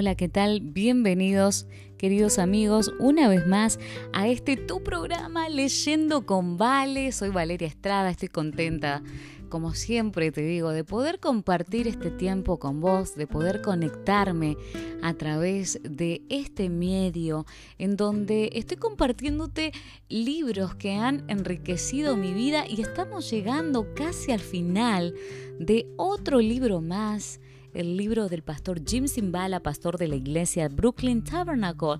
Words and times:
Hola, 0.00 0.14
¿qué 0.14 0.28
tal? 0.28 0.60
Bienvenidos, 0.60 1.66
queridos 1.98 2.38
amigos, 2.38 2.92
una 3.00 3.26
vez 3.26 3.48
más 3.48 3.80
a 4.12 4.28
este 4.28 4.56
tu 4.56 4.80
programa 4.84 5.48
Leyendo 5.48 6.24
con 6.24 6.56
Vale. 6.56 7.10
Soy 7.10 7.30
Valeria 7.30 7.66
Estrada, 7.66 8.08
estoy 8.08 8.28
contenta, 8.28 9.02
como 9.48 9.74
siempre 9.74 10.30
te 10.30 10.42
digo, 10.42 10.70
de 10.70 10.84
poder 10.84 11.18
compartir 11.18 11.88
este 11.88 12.12
tiempo 12.12 12.60
con 12.60 12.80
vos, 12.80 13.16
de 13.16 13.26
poder 13.26 13.60
conectarme 13.60 14.56
a 15.02 15.14
través 15.14 15.80
de 15.82 16.22
este 16.28 16.68
medio 16.68 17.44
en 17.78 17.96
donde 17.96 18.50
estoy 18.52 18.76
compartiéndote 18.76 19.72
libros 20.08 20.76
que 20.76 20.92
han 20.92 21.28
enriquecido 21.28 22.16
mi 22.16 22.32
vida 22.32 22.68
y 22.68 22.82
estamos 22.82 23.28
llegando 23.32 23.92
casi 23.94 24.30
al 24.30 24.38
final 24.38 25.12
de 25.58 25.92
otro 25.96 26.38
libro 26.38 26.80
más 26.80 27.40
el 27.74 27.96
libro 27.96 28.28
del 28.28 28.42
pastor 28.42 28.82
Jim 28.84 29.06
Simbala, 29.06 29.60
pastor 29.60 29.98
de 29.98 30.08
la 30.08 30.16
iglesia 30.16 30.68
Brooklyn 30.68 31.22
Tabernacle, 31.22 31.98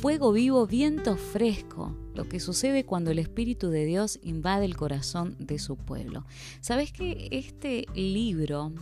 Fuego 0.00 0.32
vivo, 0.32 0.66
viento 0.66 1.16
fresco, 1.16 1.94
lo 2.14 2.28
que 2.28 2.40
sucede 2.40 2.84
cuando 2.84 3.12
el 3.12 3.20
Espíritu 3.20 3.68
de 3.68 3.84
Dios 3.84 4.18
invade 4.22 4.64
el 4.64 4.76
corazón 4.76 5.36
de 5.38 5.60
su 5.60 5.76
pueblo. 5.76 6.24
¿Sabes 6.60 6.92
que 6.92 7.28
este 7.30 7.86
libro 7.94 8.72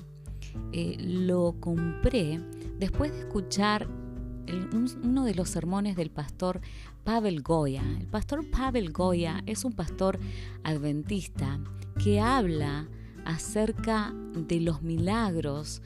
eh, 0.72 0.96
lo 0.98 1.56
compré 1.60 2.40
después 2.78 3.12
de 3.12 3.20
escuchar 3.20 3.86
uno 5.02 5.24
de 5.24 5.34
los 5.34 5.48
sermones 5.50 5.96
del 5.96 6.10
pastor 6.10 6.60
Pavel 7.04 7.42
Goya. 7.42 7.82
El 7.98 8.06
pastor 8.06 8.48
Pavel 8.50 8.92
Goya 8.92 9.42
es 9.46 9.64
un 9.64 9.72
pastor 9.72 10.18
adventista 10.62 11.58
que 12.02 12.20
habla 12.20 12.88
acerca 13.26 14.14
de 14.34 14.60
los 14.60 14.82
milagros 14.82 15.82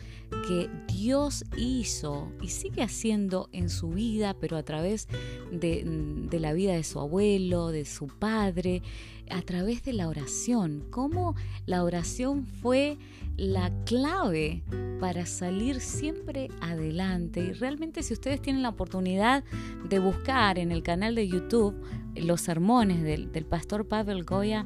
que 0.46 0.70
Dios 0.86 1.44
hizo 1.56 2.30
y 2.40 2.48
sigue 2.48 2.82
haciendo 2.82 3.48
en 3.52 3.68
su 3.68 3.88
vida, 3.88 4.36
pero 4.38 4.56
a 4.56 4.62
través 4.62 5.08
de, 5.50 6.28
la 6.30 6.52
vida 6.52 6.74
de 6.74 6.84
su 6.84 7.00
abuelo, 7.00 7.68
de 7.68 7.84
su 7.84 8.06
padre, 8.06 8.82
a 9.30 9.42
través 9.42 9.82
de 9.82 9.92
la 9.92 10.08
oración. 10.08 10.84
Cómo 10.90 11.34
la 11.66 11.82
oración 11.82 12.46
fue 12.46 12.98
la 13.36 13.72
clave 13.84 14.62
para 15.00 15.24
salir 15.26 15.80
siempre 15.80 16.48
adelante. 16.60 17.40
Y 17.40 17.52
realmente 17.52 18.02
si 18.02 18.12
ustedes 18.12 18.42
tienen 18.42 18.62
la 18.62 18.68
oportunidad 18.68 19.44
de 19.88 19.98
buscar 19.98 20.58
en 20.58 20.72
el 20.72 20.82
canal 20.82 21.14
de 21.14 21.26
YouTube 21.26 21.74
los 22.14 22.42
sermones 22.42 23.02
del, 23.02 23.32
del 23.32 23.46
pastor 23.46 23.88
Pavel 23.88 24.24
Goya, 24.24 24.62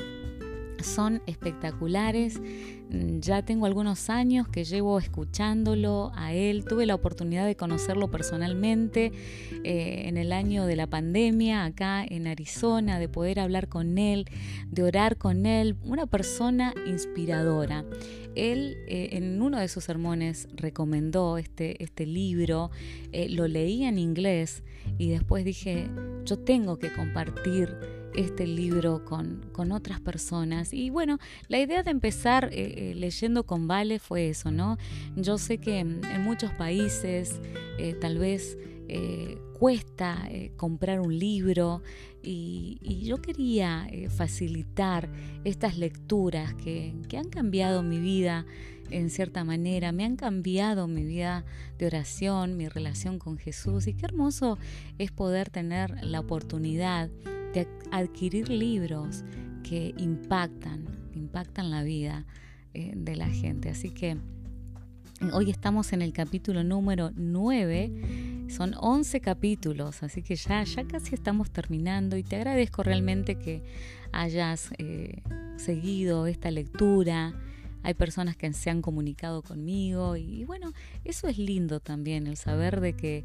son 0.84 1.22
espectaculares. 1.26 2.40
Mm, 2.40 3.20
ya 3.20 3.44
tengo 3.44 3.66
algunos 3.66 4.10
años 4.10 4.48
que 4.48 4.64
llevo 4.64 4.98
escuchándolo 4.98 6.12
a 6.14 6.32
él. 6.32 6.64
Tuve 6.64 6.86
la 6.86 6.94
oportunidad 6.94 7.46
de 7.46 7.56
conocerlo 7.56 8.10
personalmente 8.10 9.12
eh, 9.64 10.02
en 10.06 10.16
el 10.16 10.32
año 10.32 10.66
de 10.66 10.76
la 10.76 10.86
pandemia 10.86 11.64
acá 11.64 12.04
en 12.04 12.26
Arizona, 12.26 12.98
de 12.98 13.08
poder 13.08 13.40
hablar 13.40 13.68
con 13.68 13.98
él, 13.98 14.26
de 14.70 14.82
orar 14.82 15.16
con 15.16 15.46
él. 15.46 15.76
Una 15.82 16.06
persona 16.06 16.74
inspiradora. 16.86 17.84
Él 18.34 18.76
eh, 18.88 19.10
en 19.12 19.40
uno 19.40 19.58
de 19.58 19.68
sus 19.68 19.84
sermones 19.84 20.48
recomendó 20.54 21.38
este, 21.38 21.82
este 21.82 22.06
libro, 22.06 22.70
eh, 23.12 23.28
lo 23.28 23.46
leí 23.46 23.84
en 23.84 23.98
inglés 23.98 24.62
y 24.98 25.10
después 25.10 25.44
dije, 25.44 25.88
yo 26.24 26.38
tengo 26.38 26.78
que 26.78 26.92
compartir 26.92 27.76
este 28.14 28.46
libro 28.46 29.04
con, 29.04 29.44
con, 29.52 29.72
otras 29.72 30.00
personas. 30.00 30.72
Y 30.72 30.90
bueno, 30.90 31.18
la 31.48 31.58
idea 31.58 31.82
de 31.82 31.90
empezar 31.90 32.50
eh, 32.52 32.90
eh, 32.90 32.94
leyendo 32.94 33.44
con 33.44 33.66
Vale 33.66 33.98
fue 33.98 34.28
eso, 34.28 34.50
¿no? 34.50 34.78
Yo 35.16 35.38
sé 35.38 35.58
que 35.58 35.80
en 35.80 36.22
muchos 36.22 36.52
países 36.52 37.40
eh, 37.78 37.94
tal 38.00 38.18
vez 38.18 38.58
cuesta 39.58 40.28
comprar 40.56 41.00
un 41.00 41.18
libro 41.18 41.82
y, 42.22 42.78
yo 43.02 43.20
quería 43.20 43.88
facilitar 44.08 45.10
estas 45.42 45.78
lecturas 45.78 46.54
que, 46.54 46.94
que 47.08 47.16
han 47.16 47.28
cambiado 47.28 47.82
mi 47.82 47.98
vida 47.98 48.46
en 48.90 49.10
cierta 49.10 49.42
manera, 49.42 49.90
me 49.90 50.04
han 50.04 50.16
cambiado 50.16 50.86
mi 50.86 51.02
vida 51.02 51.44
de 51.78 51.86
oración, 51.86 52.56
mi 52.56 52.68
relación 52.68 53.18
con 53.18 53.38
Jesús 53.38 53.86
y 53.86 53.94
qué 53.94 54.04
hermoso 54.04 54.58
es 54.98 55.10
poder 55.10 55.50
tener 55.50 56.04
la 56.04 56.20
oportunidad 56.20 57.10
de 57.54 57.68
adquirir 57.92 58.48
libros 58.48 59.24
que 59.62 59.94
impactan, 59.96 60.84
impactan 61.14 61.70
la 61.70 61.82
vida 61.82 62.26
eh, 62.74 62.92
de 62.96 63.16
la 63.16 63.28
gente. 63.28 63.70
Así 63.70 63.90
que 63.90 64.18
hoy 65.32 65.50
estamos 65.50 65.92
en 65.92 66.02
el 66.02 66.12
capítulo 66.12 66.64
número 66.64 67.12
9, 67.14 68.48
son 68.50 68.74
11 68.78 69.20
capítulos, 69.20 70.02
así 70.02 70.22
que 70.22 70.34
ya, 70.34 70.64
ya 70.64 70.84
casi 70.84 71.14
estamos 71.14 71.50
terminando 71.50 72.16
y 72.16 72.24
te 72.24 72.36
agradezco 72.36 72.82
realmente 72.82 73.36
que 73.36 73.62
hayas 74.12 74.70
eh, 74.78 75.22
seguido 75.56 76.26
esta 76.26 76.50
lectura. 76.50 77.32
Hay 77.84 77.94
personas 77.94 78.36
que 78.36 78.52
se 78.52 78.70
han 78.70 78.82
comunicado 78.82 79.42
conmigo 79.42 80.16
y 80.16 80.44
bueno, 80.44 80.72
eso 81.04 81.28
es 81.28 81.38
lindo 81.38 81.80
también, 81.80 82.26
el 82.26 82.36
saber 82.36 82.80
de 82.80 82.94
que 82.94 83.24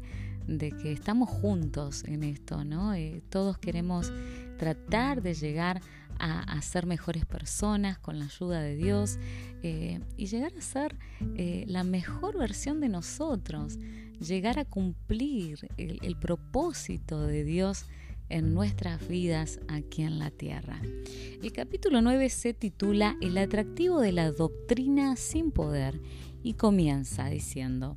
de 0.58 0.72
que 0.72 0.92
estamos 0.92 1.28
juntos 1.28 2.04
en 2.04 2.24
esto, 2.24 2.64
¿no? 2.64 2.92
Eh, 2.94 3.22
todos 3.28 3.56
queremos 3.58 4.12
tratar 4.58 5.22
de 5.22 5.34
llegar 5.34 5.80
a, 6.18 6.60
ser 6.60 6.84
mejores 6.84 7.24
personas 7.24 7.98
con 7.98 8.18
la 8.18 8.26
ayuda 8.26 8.60
de 8.60 8.76
Dios 8.76 9.18
eh, 9.62 10.00
y 10.18 10.26
llegar 10.26 10.52
a 10.54 10.60
ser 10.60 10.94
eh, 11.34 11.64
la 11.66 11.82
mejor 11.82 12.36
versión 12.36 12.78
de 12.82 12.90
nosotros, 12.90 13.78
llegar 14.20 14.58
a 14.58 14.66
cumplir 14.66 15.66
el, 15.78 15.98
el 16.02 16.16
propósito 16.16 17.26
de 17.26 17.42
Dios 17.42 17.86
en 18.28 18.52
nuestras 18.52 19.08
vidas 19.08 19.60
aquí 19.68 20.02
en 20.02 20.18
la 20.18 20.30
tierra. 20.30 20.78
El 21.42 21.52
capítulo 21.52 22.02
9 22.02 22.28
se 22.28 22.52
titula 22.52 23.16
El 23.22 23.38
atractivo 23.38 23.98
de 23.98 24.12
la 24.12 24.30
doctrina 24.30 25.16
sin 25.16 25.52
poder 25.52 26.02
y 26.42 26.52
comienza 26.52 27.30
diciendo, 27.30 27.96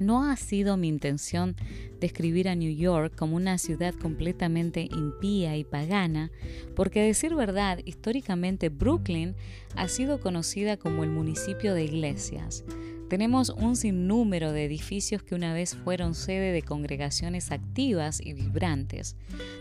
no 0.00 0.24
ha 0.24 0.36
sido 0.36 0.76
mi 0.76 0.88
intención 0.88 1.56
describir 2.00 2.48
a 2.48 2.54
New 2.54 2.74
York 2.74 3.14
como 3.16 3.36
una 3.36 3.58
ciudad 3.58 3.94
completamente 3.94 4.88
impía 4.90 5.56
y 5.56 5.64
pagana, 5.64 6.30
porque 6.74 7.00
a 7.00 7.04
decir 7.04 7.34
verdad, 7.34 7.80
históricamente 7.84 8.68
Brooklyn 8.68 9.34
ha 9.76 9.88
sido 9.88 10.20
conocida 10.20 10.76
como 10.76 11.04
el 11.04 11.10
municipio 11.10 11.74
de 11.74 11.84
iglesias. 11.84 12.64
Tenemos 13.10 13.48
un 13.48 13.74
sinnúmero 13.74 14.52
de 14.52 14.64
edificios 14.64 15.24
que 15.24 15.34
una 15.34 15.52
vez 15.52 15.74
fueron 15.74 16.14
sede 16.14 16.52
de 16.52 16.62
congregaciones 16.62 17.50
activas 17.50 18.20
y 18.24 18.34
vibrantes. 18.34 19.16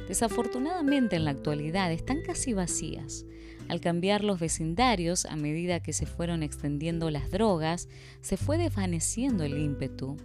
Desafortunadamente 0.07 1.15
en 1.15 1.25
la 1.25 1.31
actualidad 1.31 1.91
están 1.91 2.21
casi 2.21 2.53
vacías. 2.53 3.25
Al 3.67 3.81
cambiar 3.81 4.23
los 4.23 4.39
vecindarios, 4.39 5.25
a 5.25 5.35
medida 5.35 5.79
que 5.79 5.93
se 5.93 6.05
fueron 6.05 6.43
extendiendo 6.43 7.09
las 7.09 7.31
drogas, 7.31 7.89
se 8.21 8.37
fue 8.37 8.59
desvaneciendo 8.59 9.43
el 9.43 9.57
ímpetu. 9.57 10.15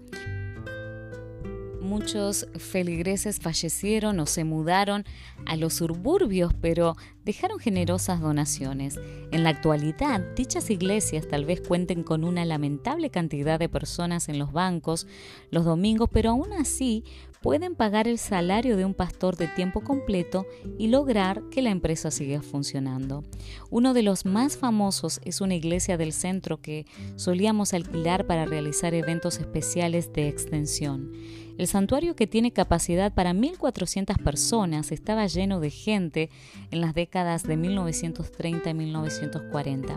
Muchos 1.85 2.47
feligreses 2.57 3.39
fallecieron 3.41 4.19
o 4.19 4.25
se 4.25 4.45
mudaron 4.45 5.05
a 5.45 5.55
los 5.57 5.75
suburbios, 5.75 6.55
pero 6.55 6.97
dejaron 7.27 7.59
generosas 7.59 8.23
donaciones. 8.23 8.99
En 9.33 9.45
la 9.45 9.51
actualidad, 9.51 10.21
dichas 10.35 10.71
iglesias 10.71 11.29
tal 11.29 11.45
vez 11.45 11.61
cuenten 11.61 12.03
con 12.03 12.25
una 12.25 12.47
lamentable 12.47 13.11
cantidad 13.11 13.59
de 13.59 13.69
personas 13.69 14.31
en 14.31 14.39
los 14.39 14.51
bancos 14.53 15.07
los 15.51 15.67
domingos, 15.67 16.09
pero 16.11 16.31
aún 16.31 16.55
así 16.55 17.05
pueden 17.43 17.75
pagar 17.75 18.09
el 18.09 18.17
salario 18.17 18.79
de 18.79 18.87
un 18.87 18.95
pastor 18.95 19.37
de 19.37 19.49
tiempo 19.49 19.83
completo 19.83 20.47
y 20.79 20.89
lograr 20.89 21.43
que 21.51 21.61
la 21.61 21.69
empresa 21.69 22.11
siga 22.11 22.41
funcionando. 22.41 23.23
Uno 23.69 23.93
de 23.93 24.03
los 24.03 24.25
más 24.25 24.57
famosos 24.57 25.21
es 25.27 25.43
una 25.43 25.55
iglesia 25.55 25.99
del 25.99 26.15
centro 26.15 26.63
que 26.63 26.87
solíamos 27.17 27.75
alquilar 27.75 28.27
para 28.27 28.47
realizar 28.47 28.95
eventos 28.95 29.39
especiales 29.39 30.11
de 30.15 30.29
extensión. 30.29 31.13
El 31.57 31.69
santuario 31.69 32.17
que 32.17 32.27
tiene 32.27 32.53
capacidad 32.53 33.15
para 33.15 33.33
1.400 33.33 34.23
personas 34.23 34.91
estaba 34.91 35.27
lleno 35.27 35.61
de 35.61 35.71
gente 35.71 36.31
en 36.73 36.81
las 36.81 36.95
décadas 36.95 37.45
de 37.45 37.57
1930 37.57 38.71
y 38.71 38.75
1940, 38.75 39.97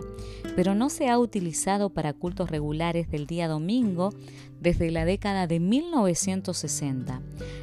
pero 0.54 0.76
no 0.76 0.88
se 0.88 1.08
ha 1.08 1.18
utilizado 1.18 1.90
para 1.90 2.12
cultos 2.12 2.48
regulares 2.50 3.10
del 3.10 3.26
día 3.26 3.48
domingo 3.48 4.10
desde 4.60 4.92
la 4.92 5.04
década 5.04 5.48
de 5.48 5.58
1960. 5.58 7.20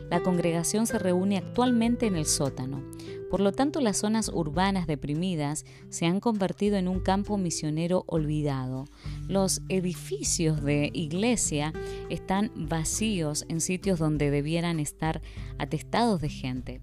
La 0.09 0.21
congregación 0.21 0.87
se 0.87 0.99
reúne 0.99 1.37
actualmente 1.37 2.05
en 2.05 2.17
el 2.17 2.25
sótano. 2.25 2.83
Por 3.29 3.41
lo 3.41 3.51
tanto, 3.51 3.81
las 3.81 3.97
zonas 3.97 4.29
urbanas 4.33 4.87
deprimidas 4.87 5.65
se 5.89 6.05
han 6.05 6.19
convertido 6.19 6.77
en 6.77 6.87
un 6.87 6.99
campo 6.99 7.37
misionero 7.37 8.03
olvidado. 8.07 8.85
Los 9.27 9.61
edificios 9.69 10.63
de 10.63 10.91
iglesia 10.93 11.73
están 12.09 12.51
vacíos 12.55 13.45
en 13.49 13.61
sitios 13.61 13.99
donde 13.99 14.29
debieran 14.29 14.79
estar 14.79 15.21
atestados 15.57 16.21
de 16.21 16.29
gente. 16.29 16.81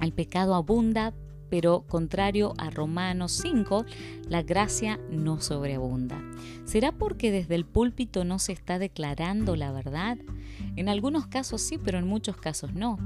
El 0.00 0.12
pecado 0.12 0.54
abunda 0.54 1.12
pero 1.50 1.84
contrario 1.86 2.54
a 2.58 2.70
Romanos 2.70 3.32
5, 3.42 3.84
la 4.28 4.42
gracia 4.42 5.00
no 5.10 5.40
sobreabunda. 5.40 6.20
¿Será 6.64 6.92
porque 6.92 7.30
desde 7.30 7.54
el 7.54 7.64
púlpito 7.64 8.24
no 8.24 8.38
se 8.38 8.52
está 8.52 8.78
declarando 8.78 9.56
la 9.56 9.72
verdad? 9.72 10.18
En 10.76 10.88
algunos 10.88 11.26
casos 11.26 11.60
sí, 11.60 11.78
pero 11.78 11.98
en 11.98 12.06
muchos 12.06 12.36
casos 12.36 12.72
no. 12.72 12.98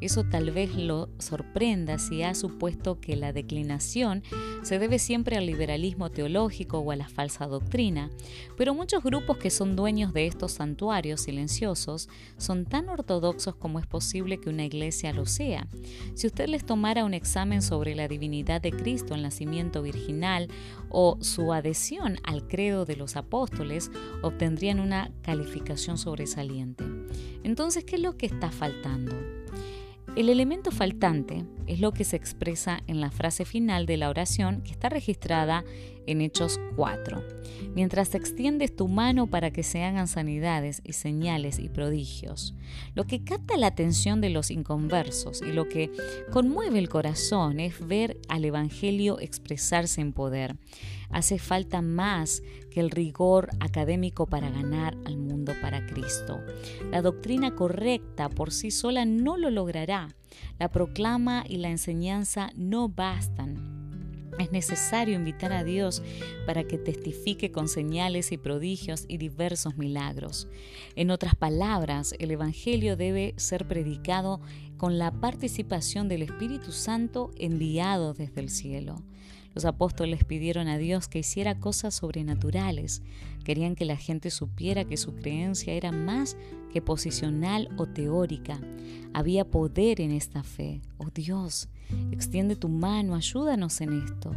Eso 0.00 0.24
tal 0.24 0.50
vez 0.50 0.74
lo 0.74 1.08
sorprenda 1.18 1.98
si 1.98 2.22
ha 2.22 2.34
supuesto 2.34 3.00
que 3.00 3.16
la 3.16 3.32
declinación 3.32 4.22
se 4.62 4.78
debe 4.78 4.98
siempre 4.98 5.36
al 5.36 5.46
liberalismo 5.46 6.10
teológico 6.10 6.78
o 6.78 6.90
a 6.90 6.96
la 6.96 7.08
falsa 7.08 7.46
doctrina, 7.46 8.10
pero 8.56 8.74
muchos 8.74 9.02
grupos 9.02 9.36
que 9.38 9.50
son 9.50 9.76
dueños 9.76 10.12
de 10.12 10.26
estos 10.26 10.52
santuarios 10.52 11.20
silenciosos 11.20 12.08
son 12.36 12.64
tan 12.64 12.88
ortodoxos 12.88 13.54
como 13.54 13.78
es 13.78 13.86
posible 13.86 14.40
que 14.40 14.50
una 14.50 14.64
iglesia 14.64 15.12
lo 15.12 15.26
sea. 15.26 15.66
Si 16.14 16.26
usted 16.26 16.48
les 16.48 16.64
tomara 16.64 17.04
un 17.04 17.14
examen 17.14 17.62
sobre 17.62 17.89
la 17.94 18.08
divinidad 18.08 18.60
de 18.60 18.70
Cristo, 18.72 19.14
el 19.14 19.22
nacimiento 19.22 19.82
virginal 19.82 20.48
o 20.88 21.18
su 21.20 21.52
adhesión 21.52 22.18
al 22.22 22.46
credo 22.46 22.84
de 22.84 22.96
los 22.96 23.16
apóstoles, 23.16 23.90
obtendrían 24.22 24.80
una 24.80 25.10
calificación 25.22 25.98
sobresaliente. 25.98 26.84
Entonces, 27.42 27.84
¿qué 27.84 27.96
es 27.96 28.02
lo 28.02 28.16
que 28.16 28.26
está 28.26 28.50
faltando? 28.50 29.39
El 30.16 30.28
elemento 30.28 30.72
faltante 30.72 31.44
es 31.68 31.78
lo 31.78 31.92
que 31.92 32.04
se 32.04 32.16
expresa 32.16 32.80
en 32.88 33.00
la 33.00 33.12
frase 33.12 33.44
final 33.44 33.86
de 33.86 33.96
la 33.96 34.10
oración 34.10 34.60
que 34.62 34.72
está 34.72 34.88
registrada 34.88 35.64
en 36.06 36.20
Hechos 36.20 36.58
4. 36.74 37.22
Mientras 37.76 38.14
extiendes 38.16 38.74
tu 38.74 38.88
mano 38.88 39.28
para 39.28 39.52
que 39.52 39.62
se 39.62 39.84
hagan 39.84 40.08
sanidades 40.08 40.82
y 40.84 40.94
señales 40.94 41.60
y 41.60 41.68
prodigios. 41.68 42.54
Lo 42.94 43.04
que 43.04 43.22
capta 43.22 43.56
la 43.56 43.68
atención 43.68 44.20
de 44.20 44.30
los 44.30 44.50
inconversos 44.50 45.42
y 45.42 45.52
lo 45.52 45.68
que 45.68 45.92
conmueve 46.32 46.80
el 46.80 46.88
corazón 46.88 47.60
es 47.60 47.86
ver 47.86 48.18
al 48.28 48.44
Evangelio 48.44 49.20
expresarse 49.20 50.00
en 50.00 50.12
poder. 50.12 50.56
Hace 51.10 51.38
falta 51.38 51.82
más 51.82 52.42
que 52.70 52.80
el 52.80 52.90
rigor 52.90 53.50
académico 53.60 54.26
para 54.26 54.50
ganar 54.50 54.96
al 55.04 55.18
mundo 55.18 55.52
para 55.60 55.86
Cristo. 55.86 56.40
La 56.90 57.02
doctrina 57.02 57.54
correcta 57.54 58.28
por 58.28 58.52
sí 58.52 58.70
sola 58.70 59.04
no 59.04 59.36
lo 59.36 59.50
logrará. 59.50 60.14
La 60.58 60.70
proclama 60.70 61.44
y 61.48 61.56
la 61.56 61.70
enseñanza 61.70 62.50
no 62.54 62.88
bastan. 62.88 63.80
Es 64.38 64.52
necesario 64.52 65.16
invitar 65.16 65.52
a 65.52 65.64
Dios 65.64 66.02
para 66.46 66.64
que 66.64 66.78
testifique 66.78 67.50
con 67.50 67.68
señales 67.68 68.32
y 68.32 68.38
prodigios 68.38 69.04
y 69.08 69.18
diversos 69.18 69.76
milagros. 69.76 70.48
En 70.96 71.10
otras 71.10 71.34
palabras, 71.34 72.14
el 72.18 72.30
Evangelio 72.30 72.96
debe 72.96 73.34
ser 73.36 73.66
predicado 73.66 74.40
con 74.78 74.98
la 74.98 75.10
participación 75.10 76.08
del 76.08 76.22
Espíritu 76.22 76.72
Santo 76.72 77.32
enviado 77.36 78.14
desde 78.14 78.40
el 78.40 78.48
cielo. 78.48 79.02
Los 79.60 79.66
apóstoles 79.66 80.24
pidieron 80.24 80.68
a 80.68 80.78
Dios 80.78 81.06
que 81.06 81.18
hiciera 81.18 81.60
cosas 81.60 81.92
sobrenaturales. 81.92 83.02
Querían 83.44 83.76
que 83.76 83.84
la 83.84 83.98
gente 83.98 84.30
supiera 84.30 84.86
que 84.86 84.96
su 84.96 85.16
creencia 85.16 85.74
era 85.74 85.92
más 85.92 86.38
que 86.72 86.80
posicional 86.80 87.68
o 87.76 87.84
teórica. 87.86 88.58
Había 89.12 89.44
poder 89.44 90.00
en 90.00 90.12
esta 90.12 90.42
fe. 90.44 90.80
Oh 90.96 91.10
Dios, 91.10 91.68
extiende 92.10 92.56
tu 92.56 92.70
mano, 92.70 93.14
ayúdanos 93.14 93.82
en 93.82 94.02
esto. 94.02 94.34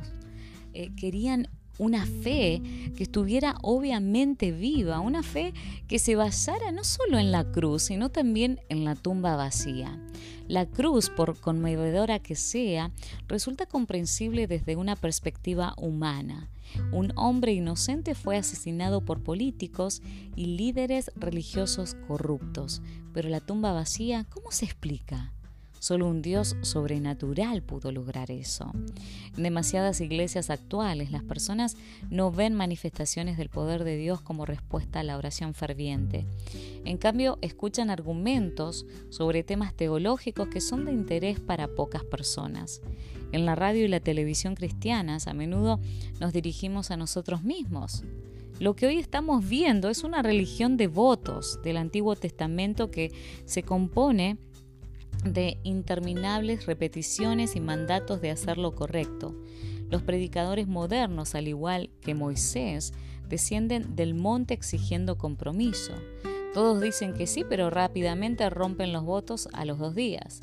Eh, 0.73 0.89
querían 0.97 1.47
una 1.77 2.05
fe 2.05 2.61
que 2.95 3.03
estuviera 3.03 3.55
obviamente 3.61 4.51
viva, 4.51 4.99
una 4.99 5.23
fe 5.23 5.53
que 5.87 5.99
se 5.99 6.15
basara 6.15 6.71
no 6.71 6.83
solo 6.83 7.17
en 7.17 7.31
la 7.31 7.51
cruz, 7.51 7.83
sino 7.83 8.09
también 8.09 8.61
en 8.69 8.85
la 8.85 8.95
tumba 8.95 9.35
vacía. 9.35 9.99
La 10.47 10.65
cruz, 10.65 11.09
por 11.09 11.39
conmovedora 11.39 12.19
que 12.19 12.35
sea, 12.35 12.91
resulta 13.27 13.65
comprensible 13.65 14.47
desde 14.47 14.75
una 14.75 14.95
perspectiva 14.95 15.73
humana. 15.77 16.49
Un 16.91 17.13
hombre 17.15 17.53
inocente 17.53 18.15
fue 18.15 18.37
asesinado 18.37 19.01
por 19.01 19.21
políticos 19.21 20.01
y 20.35 20.45
líderes 20.45 21.11
religiosos 21.15 21.95
corruptos, 22.07 22.81
pero 23.13 23.29
la 23.29 23.41
tumba 23.41 23.73
vacía, 23.73 24.25
¿cómo 24.29 24.51
se 24.51 24.65
explica? 24.65 25.32
Solo 25.83 26.07
un 26.07 26.21
Dios 26.21 26.56
sobrenatural 26.62 27.62
pudo 27.62 27.91
lograr 27.91 28.31
eso. 28.31 28.71
En 29.35 29.44
demasiadas 29.44 30.00
iglesias 30.00 30.50
actuales 30.50 31.12
las 31.12 31.25
personas 31.25 31.75
no 32.09 32.31
ven 32.31 32.53
manifestaciones 32.53 33.35
del 33.35 33.50
poder 33.50 33.83
de 33.83 33.97
Dios 33.97 34.21
como 34.21 34.45
respuesta 34.45 35.01
a 35.01 35.03
la 35.03 35.18
oración 35.18 35.53
ferviente. 35.53 36.25
En 36.85 36.97
cambio, 36.97 37.38
escuchan 37.41 37.89
argumentos 37.89 38.85
sobre 39.09 39.44
temas 39.44 39.74
teológicos 39.74 40.47
que 40.47 40.62
son 40.62 40.85
de 40.85 40.94
interés 40.94 41.41
para 41.41 41.68
pocas 41.68 42.06
personas. 42.06 42.81
En 43.33 43.45
la 43.45 43.56
radio 43.56 43.83
y 43.83 43.89
la 43.89 44.00
televisión 44.00 44.56
cristianas 44.56 45.27
a 45.27 45.33
menudo 45.33 45.81
nos 46.21 46.31
dirigimos 46.31 46.91
a 46.91 46.95
nosotros 46.95 47.44
mismos. 47.44 48.06
Lo 48.57 48.74
que 48.74 48.88
hoy 48.88 49.00
estamos 49.00 49.50
viendo 49.50 49.89
es 49.89 50.06
una 50.06 50.21
religión 50.21 50.77
de 50.77 50.88
votos 50.88 51.59
del 51.62 51.75
Antiguo 51.75 52.15
Testamento 52.15 52.89
que 52.89 53.12
se 53.44 53.63
compone 53.63 54.38
de 55.23 55.57
interminables 55.63 56.65
repeticiones 56.65 57.55
y 57.55 57.59
mandatos 57.59 58.21
de 58.21 58.31
hacer 58.31 58.57
lo 58.57 58.73
correcto. 58.73 59.35
Los 59.89 60.01
predicadores 60.01 60.67
modernos, 60.67 61.35
al 61.35 61.47
igual 61.47 61.89
que 62.01 62.15
Moisés, 62.15 62.93
descienden 63.29 63.95
del 63.95 64.15
monte 64.15 64.53
exigiendo 64.53 65.17
compromiso. 65.17 65.93
Todos 66.53 66.81
dicen 66.81 67.13
que 67.13 67.27
sí, 67.27 67.43
pero 67.47 67.69
rápidamente 67.69 68.49
rompen 68.49 68.93
los 68.93 69.03
votos 69.03 69.47
a 69.53 69.65
los 69.65 69.79
dos 69.79 69.95
días. 69.95 70.41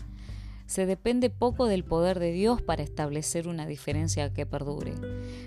Se 0.66 0.86
depende 0.86 1.30
poco 1.30 1.66
del 1.66 1.82
poder 1.82 2.20
de 2.20 2.30
Dios 2.30 2.62
para 2.62 2.84
establecer 2.84 3.48
una 3.48 3.66
diferencia 3.66 4.32
que 4.32 4.46
perdure. 4.46 4.94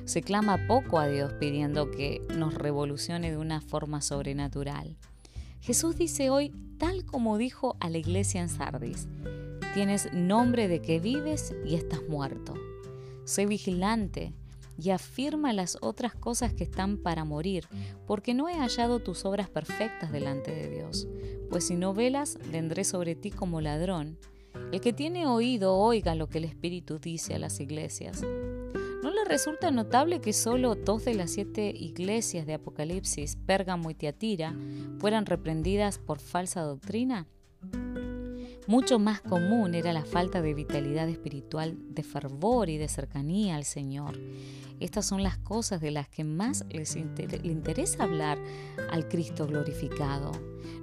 Se 0.04 0.22
clama 0.22 0.68
poco 0.68 1.00
a 1.00 1.08
Dios 1.08 1.32
pidiendo 1.40 1.92
que 1.92 2.22
nos 2.36 2.56
revolucione 2.56 3.32
de 3.32 3.38
una 3.38 3.62
forma 3.62 4.02
sobrenatural. 4.02 4.98
Jesús 5.64 5.96
dice 5.96 6.30
hoy, 6.30 6.52
tal 6.78 7.06
como 7.06 7.38
dijo 7.38 7.78
a 7.80 7.90
la 7.90 7.98
iglesia 7.98 8.42
en 8.42 8.50
Sardis, 8.50 9.08
tienes 9.74 10.12
nombre 10.12 10.68
de 10.68 10.82
que 10.82 11.00
vives 11.00 11.56
y 11.66 11.76
estás 11.76 12.02
muerto. 12.10 12.54
Sé 13.24 13.46
vigilante 13.46 14.34
y 14.78 14.90
afirma 14.90 15.54
las 15.54 15.78
otras 15.80 16.16
cosas 16.16 16.54
que 16.54 16.66
están 16.66 16.98
para 16.98 17.24
morir, 17.24 17.66
porque 18.06 18.34
no 18.34 18.50
he 18.50 18.56
hallado 18.56 19.00
tus 19.00 19.24
obras 19.24 19.50
perfectas 19.50 20.12
delante 20.12 20.54
de 20.54 20.68
Dios. 20.68 21.08
Pues 21.50 21.66
si 21.66 21.78
no 21.78 21.94
velas, 21.94 22.40
vendré 22.52 22.84
sobre 22.84 23.16
ti 23.16 23.32
como 23.32 23.62
ladrón. 23.62 24.18
El 24.74 24.82
que 24.82 24.92
tiene 24.92 25.28
oído, 25.28 25.78
oiga 25.78 26.14
lo 26.14 26.28
que 26.28 26.40
el 26.40 26.44
Espíritu 26.44 27.00
dice 27.00 27.36
a 27.36 27.40
las 27.40 27.62
iglesias. 27.62 28.22
¿No 29.04 29.12
le 29.12 29.26
resulta 29.26 29.70
notable 29.70 30.22
que 30.22 30.32
solo 30.32 30.76
dos 30.76 31.04
de 31.04 31.14
las 31.14 31.32
siete 31.32 31.74
iglesias 31.76 32.46
de 32.46 32.54
Apocalipsis, 32.54 33.36
Pérgamo 33.36 33.90
y 33.90 33.96
Tiatira, 33.96 34.56
fueran 35.00 35.26
reprendidas 35.26 35.98
por 36.00 36.20
falsa 36.20 36.62
doctrina? 36.62 37.28
Mucho 38.66 39.00
más 39.00 39.20
común 39.20 39.76
era 39.76 39.92
la 39.92 40.06
falta 40.06 40.42
de 40.42 40.54
vitalidad 40.54 41.10
espiritual, 41.10 41.76
de 41.90 42.02
fervor 42.02 42.70
y 42.70 42.78
de 42.78 42.88
cercanía 42.88 43.58
al 43.58 43.66
Señor. 43.66 44.18
Estas 44.80 45.06
son 45.06 45.22
las 45.22 45.38
cosas 45.38 45.82
de 45.82 45.92
las 45.92 46.08
que 46.08 46.24
más 46.24 46.64
le 46.72 46.86
interesa 47.44 48.04
hablar 48.04 48.38
al 48.90 49.10
Cristo 49.10 49.48
glorificado. 49.48 50.32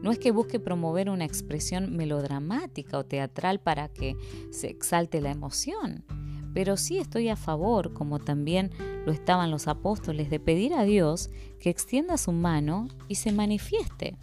No 0.03 0.13
es 0.13 0.19
que 0.19 0.31
busque 0.31 0.61
promover 0.61 1.09
una 1.09 1.25
expresión 1.25 1.97
melodramática 1.97 2.99
o 2.99 3.07
teatral 3.07 3.61
para 3.61 3.89
que 3.89 4.15
se 4.51 4.69
exalte 4.69 5.23
la 5.23 5.31
emoción 5.31 6.05
pero 6.55 6.77
sí 6.77 6.99
estoy 6.99 7.29
a 7.29 7.37
favor, 7.37 7.93
como 7.93 8.19
también 8.19 8.71
lo 9.07 9.13
estaban 9.13 9.51
los 9.51 9.69
apóstoles, 9.69 10.31
de 10.31 10.41
pedir 10.41 10.75
a 10.75 10.85
Dios 10.85 11.31
que 11.61 11.71
extienda 11.71 12.19
su 12.19 12.33
mano 12.33 12.89
y 13.09 13.17
se 13.17 13.33
manifieste. 13.33 14.17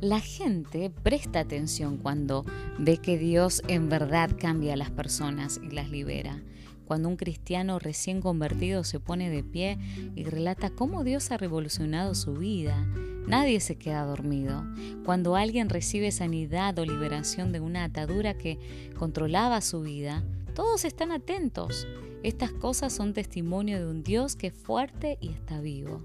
La 0.00 0.20
gente 0.20 0.90
presta 0.90 1.40
atención 1.40 1.96
cuando 1.96 2.44
ve 2.78 2.98
que 2.98 3.16
Dios 3.16 3.62
en 3.66 3.88
verdad 3.88 4.30
cambia 4.38 4.74
a 4.74 4.76
las 4.76 4.90
personas 4.90 5.58
y 5.62 5.70
las 5.70 5.90
libera. 5.90 6.42
Cuando 6.84 7.08
un 7.08 7.16
cristiano 7.16 7.78
recién 7.78 8.20
convertido 8.20 8.84
se 8.84 9.00
pone 9.00 9.30
de 9.30 9.42
pie 9.42 9.78
y 10.14 10.24
relata 10.24 10.70
cómo 10.70 11.02
Dios 11.02 11.30
ha 11.30 11.36
revolucionado 11.36 12.14
su 12.14 12.34
vida, 12.34 12.86
nadie 13.26 13.58
se 13.58 13.76
queda 13.76 14.04
dormido. 14.04 14.64
Cuando 15.04 15.34
alguien 15.34 15.68
recibe 15.68 16.12
sanidad 16.12 16.78
o 16.78 16.84
liberación 16.84 17.50
de 17.50 17.60
una 17.60 17.82
atadura 17.82 18.34
que 18.34 18.58
controlaba 18.96 19.60
su 19.62 19.80
vida, 19.80 20.22
todos 20.56 20.86
están 20.86 21.12
atentos. 21.12 21.86
Estas 22.22 22.50
cosas 22.50 22.90
son 22.90 23.12
testimonio 23.12 23.78
de 23.78 23.90
un 23.90 24.02
Dios 24.02 24.36
que 24.36 24.46
es 24.46 24.54
fuerte 24.54 25.18
y 25.20 25.28
está 25.28 25.60
vivo. 25.60 26.00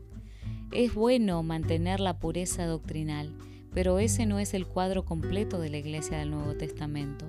Es 0.73 0.93
bueno 0.93 1.41
mantener 1.41 2.01
la 2.01 2.19
pureza 2.19 2.65
doctrinal, 2.65 3.33
pero 3.73 3.97
ese 3.97 4.25
no 4.25 4.39
es 4.39 4.53
el 4.53 4.67
cuadro 4.67 5.05
completo 5.05 5.57
de 5.57 5.69
la 5.69 5.77
iglesia 5.77 6.17
del 6.17 6.31
Nuevo 6.31 6.53
Testamento. 6.55 7.27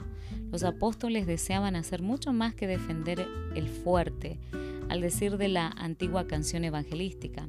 Los 0.50 0.64
apóstoles 0.64 1.28
deseaban 1.28 1.76
hacer 1.76 2.02
mucho 2.02 2.32
más 2.32 2.56
que 2.56 2.66
defender 2.66 3.24
el 3.54 3.68
fuerte, 3.68 4.40
al 4.88 5.00
decir 5.00 5.36
de 5.38 5.46
la 5.46 5.68
antigua 5.68 6.26
canción 6.26 6.64
evangelística. 6.64 7.48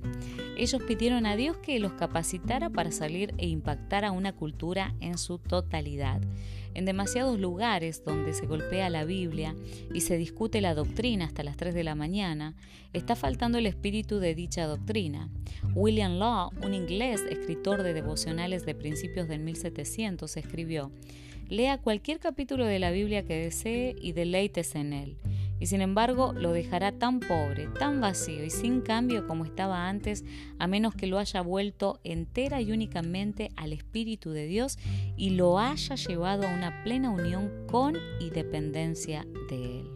Ellos 0.55 0.83
pidieron 0.83 1.25
a 1.25 1.35
Dios 1.35 1.57
que 1.57 1.79
los 1.79 1.93
capacitara 1.93 2.69
para 2.69 2.91
salir 2.91 3.33
e 3.39 3.47
impactar 3.47 4.05
a 4.05 4.11
una 4.11 4.33
cultura 4.33 4.93
en 4.99 5.17
su 5.17 5.39
totalidad. 5.39 6.21
En 6.73 6.85
demasiados 6.85 7.39
lugares 7.39 8.03
donde 8.03 8.33
se 8.33 8.45
golpea 8.45 8.89
la 8.89 9.05
Biblia 9.05 9.55
y 9.93 10.01
se 10.01 10.17
discute 10.17 10.61
la 10.61 10.73
doctrina 10.73 11.25
hasta 11.25 11.43
las 11.43 11.57
3 11.57 11.73
de 11.73 11.83
la 11.83 11.95
mañana, 11.95 12.55
está 12.93 13.15
faltando 13.15 13.57
el 13.57 13.65
espíritu 13.65 14.19
de 14.19 14.35
dicha 14.35 14.65
doctrina. 14.65 15.29
William 15.75 16.17
Law, 16.17 16.51
un 16.63 16.73
inglés 16.73 17.21
escritor 17.29 17.83
de 17.83 17.93
devocionales 17.93 18.65
de 18.65 18.75
principios 18.75 19.27
del 19.27 19.41
1700, 19.41 20.37
escribió, 20.37 20.91
Lea 21.49 21.77
cualquier 21.77 22.19
capítulo 22.19 22.65
de 22.65 22.79
la 22.79 22.91
Biblia 22.91 23.23
que 23.23 23.35
desee 23.35 23.95
y 24.01 24.13
deleites 24.13 24.75
en 24.75 24.93
él 24.93 25.17
y 25.63 25.65
sin 25.65 25.79
embargo 25.79 26.33
lo 26.33 26.51
dejará 26.51 26.91
tan 26.91 27.21
pobre, 27.21 27.69
tan 27.79 28.01
vacío 28.01 28.43
y 28.43 28.49
sin 28.49 28.81
cambio 28.81 29.25
como 29.25 29.45
estaba 29.45 29.87
antes, 29.87 30.25
a 30.59 30.67
menos 30.67 30.93
que 30.93 31.07
lo 31.07 31.19
haya 31.19 31.39
vuelto 31.39 32.01
entera 32.03 32.59
y 32.59 32.73
únicamente 32.73 33.49
al 33.55 33.71
Espíritu 33.71 34.31
de 34.31 34.45
Dios 34.45 34.77
y 35.15 35.29
lo 35.29 35.59
haya 35.59 35.95
llevado 35.95 36.45
a 36.45 36.53
una 36.53 36.83
plena 36.83 37.11
unión 37.11 37.49
con 37.65 37.95
y 38.19 38.29
dependencia 38.29 39.25
de 39.49 39.79
Él. 39.79 39.87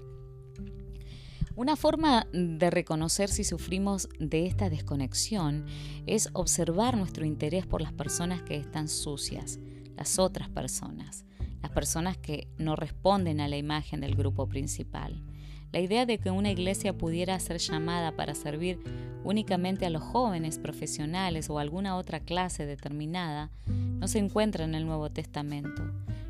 Una 1.57 1.75
forma 1.75 2.27
de 2.31 2.69
reconocer 2.69 3.27
si 3.27 3.43
sufrimos 3.43 4.07
de 4.19 4.45
esta 4.45 4.69
desconexión 4.69 5.65
es 6.05 6.29
observar 6.31 6.95
nuestro 6.95 7.25
interés 7.25 7.65
por 7.65 7.81
las 7.81 7.91
personas 7.91 8.41
que 8.41 8.55
están 8.55 8.87
sucias, 8.87 9.59
las 9.97 10.17
otras 10.17 10.47
personas, 10.47 11.25
las 11.61 11.71
personas 11.71 12.17
que 12.17 12.47
no 12.57 12.77
responden 12.77 13.41
a 13.41 13.49
la 13.49 13.57
imagen 13.57 13.99
del 13.99 14.15
grupo 14.15 14.47
principal. 14.47 15.26
La 15.71 15.79
idea 15.79 16.05
de 16.05 16.17
que 16.17 16.31
una 16.31 16.51
iglesia 16.51 16.97
pudiera 16.97 17.39
ser 17.39 17.57
llamada 17.57 18.13
para 18.13 18.35
servir 18.35 18.79
únicamente 19.23 19.85
a 19.85 19.89
los 19.89 20.01
jóvenes 20.01 20.57
profesionales 20.59 21.49
o 21.49 21.59
alguna 21.59 21.97
otra 21.97 22.19
clase 22.19 22.65
determinada 22.65 23.51
no 23.67 24.07
se 24.07 24.19
encuentra 24.19 24.63
en 24.63 24.75
el 24.75 24.85
Nuevo 24.85 25.09
Testamento. 25.09 25.83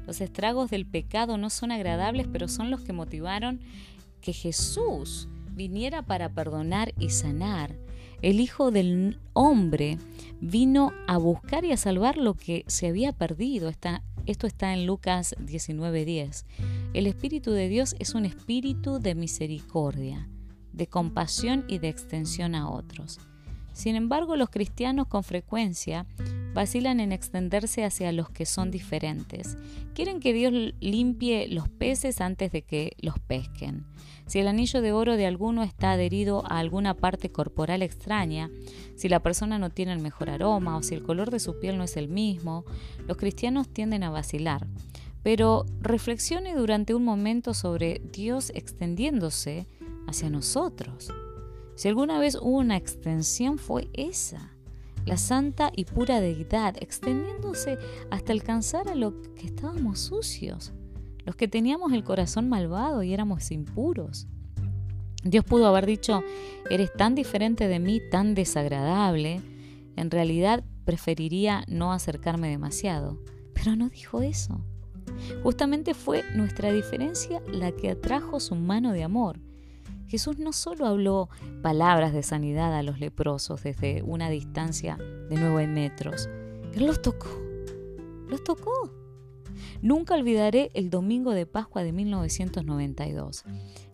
Los 0.08 0.22
estragos 0.22 0.70
del 0.70 0.86
pecado 0.86 1.38
no 1.38 1.50
son 1.50 1.72
agradables, 1.72 2.28
pero 2.32 2.48
son 2.48 2.72
los 2.72 2.82
que 2.82 2.94
motivaron 2.94 3.60
que 4.22 4.34
Jesús 4.34 5.28
viniera 5.52 6.02
para 6.02 6.30
perdonar 6.30 6.94
y 6.98 7.10
sanar. 7.10 7.76
El 8.22 8.40
Hijo 8.40 8.72
del 8.72 9.20
Hombre 9.34 10.00
vino 10.42 10.92
a 11.08 11.18
buscar 11.18 11.66
y 11.66 11.72
a 11.72 11.78
salvar 11.78 12.18
lo 12.18 12.34
que 12.34 12.64
se 12.68 12.88
había 12.88 13.14
perdido. 13.14 13.70
esto 14.26 14.48
está 14.48 14.74
en 14.74 14.86
Lucas 14.88 15.36
19:10. 15.40 16.46
El 16.98 17.06
Espíritu 17.06 17.52
de 17.52 17.70
Dios 17.70 17.96
es 18.00 18.16
un 18.16 18.26
espíritu 18.26 18.98
de 18.98 19.14
misericordia, 19.14 20.28
de 20.74 20.88
compasión 20.88 21.64
y 21.68 21.78
de 21.78 21.90
extensión 21.90 22.56
a 22.56 22.72
otros. 22.72 23.20
Sin 23.72 23.96
embargo, 23.96 24.36
los 24.36 24.50
cristianos 24.50 25.06
con 25.06 25.24
frecuencia 25.24 26.08
vacilan 26.56 27.00
en 27.00 27.12
extenderse 27.12 27.86
hacia 27.86 28.12
los 28.12 28.32
que 28.32 28.48
son 28.48 28.72
diferentes. 28.72 29.60
Quieren 29.94 30.20
que 30.20 30.34
Dios 30.34 30.52
limpie 30.80 31.48
los 31.50 31.70
peces 31.70 32.20
antes 32.20 32.52
de 32.52 32.64
que 32.64 32.94
los 33.00 33.20
pesquen. 33.20 33.86
Si 34.26 34.40
el 34.40 34.48
anillo 34.48 34.82
de 34.82 34.92
oro 34.92 35.18
de 35.18 35.28
alguno 35.28 35.62
está 35.62 35.92
adherido 35.92 36.44
a 36.50 36.58
alguna 36.58 36.96
parte 36.96 37.32
corporal 37.32 37.84
extraña, 37.84 38.50
si 38.96 39.08
la 39.08 39.22
persona 39.22 39.60
no 39.60 39.70
tiene 39.70 39.94
el 39.94 40.00
mejor 40.00 40.32
aroma 40.32 40.76
o 40.76 40.82
si 40.82 40.96
el 40.96 41.04
color 41.04 41.30
de 41.30 41.40
su 41.40 41.60
piel 41.60 41.78
no 41.78 41.84
es 41.84 41.96
el 41.96 42.08
mismo, 42.10 42.66
los 43.06 43.18
cristianos 43.18 43.70
tienden 43.70 44.02
a 44.02 44.10
vacilar. 44.10 44.66
Pero 45.24 45.66
reflexione 45.82 46.56
durante 46.56 46.94
un 46.94 47.04
momento 47.04 47.54
sobre 47.54 48.02
Dios 48.12 48.52
extendiéndose 48.56 49.68
hacia 50.08 50.30
nosotros. 50.30 51.14
Si 51.76 51.88
alguna 51.88 52.20
vez 52.20 52.36
hubo 52.36 52.58
una 52.58 52.78
extensión 52.78 53.58
fue 53.58 53.90
esa, 53.94 54.52
la 55.06 55.18
santa 55.18 55.72
y 55.76 55.86
pura 55.86 56.20
deidad, 56.20 56.76
extendiéndose 56.82 57.78
hasta 58.10 58.34
alcanzar 58.34 58.90
a 58.90 58.96
los 58.96 59.14
que 59.36 59.48
estábamos 59.48 60.00
sucios, 60.00 60.74
los 61.26 61.36
que 61.36 61.48
teníamos 61.48 61.94
el 61.94 62.04
corazón 62.04 62.50
malvado 62.50 63.04
y 63.04 63.14
éramos 63.14 63.52
impuros. 63.52 64.28
Dios 65.24 65.44
pudo 65.46 65.68
haber 65.68 65.86
dicho, 65.86 66.24
eres 66.70 66.92
tan 66.94 67.16
diferente 67.16 67.68
de 67.68 67.80
mí, 67.80 68.02
tan 68.12 68.34
desagradable, 68.34 69.42
en 69.96 70.12
realidad 70.12 70.64
preferiría 70.86 71.64
no 71.68 71.92
acercarme 71.92 72.50
demasiado, 72.50 73.20
pero 73.54 73.76
no 73.76 73.90
dijo 73.90 74.22
eso. 74.22 74.64
Justamente 75.44 75.94
fue 75.94 76.24
nuestra 76.36 76.72
diferencia 76.72 77.42
la 77.52 77.72
que 77.72 77.92
atrajo 77.92 78.40
su 78.40 78.56
mano 78.56 78.94
de 78.94 79.04
amor. 79.04 79.40
Jesús 80.08 80.40
no 80.40 80.54
solo 80.54 80.86
habló 80.86 81.30
palabras 81.62 82.14
de 82.14 82.24
sanidad 82.24 82.74
a 82.74 82.84
los 82.84 83.00
leprosos 83.00 83.64
desde 83.64 84.02
una 84.04 84.30
distancia 84.30 84.98
de 85.30 85.36
nueve 85.36 85.68
metros, 85.68 86.30
Él 86.74 86.86
los 86.86 87.02
tocó, 87.02 87.30
los 88.30 88.44
tocó. 88.44 88.92
Nunca 89.82 90.16
olvidaré 90.16 90.72
el 90.74 90.90
domingo 90.90 91.32
de 91.32 91.46
Pascua 91.46 91.84
de 91.84 91.92
1992, 91.92 93.44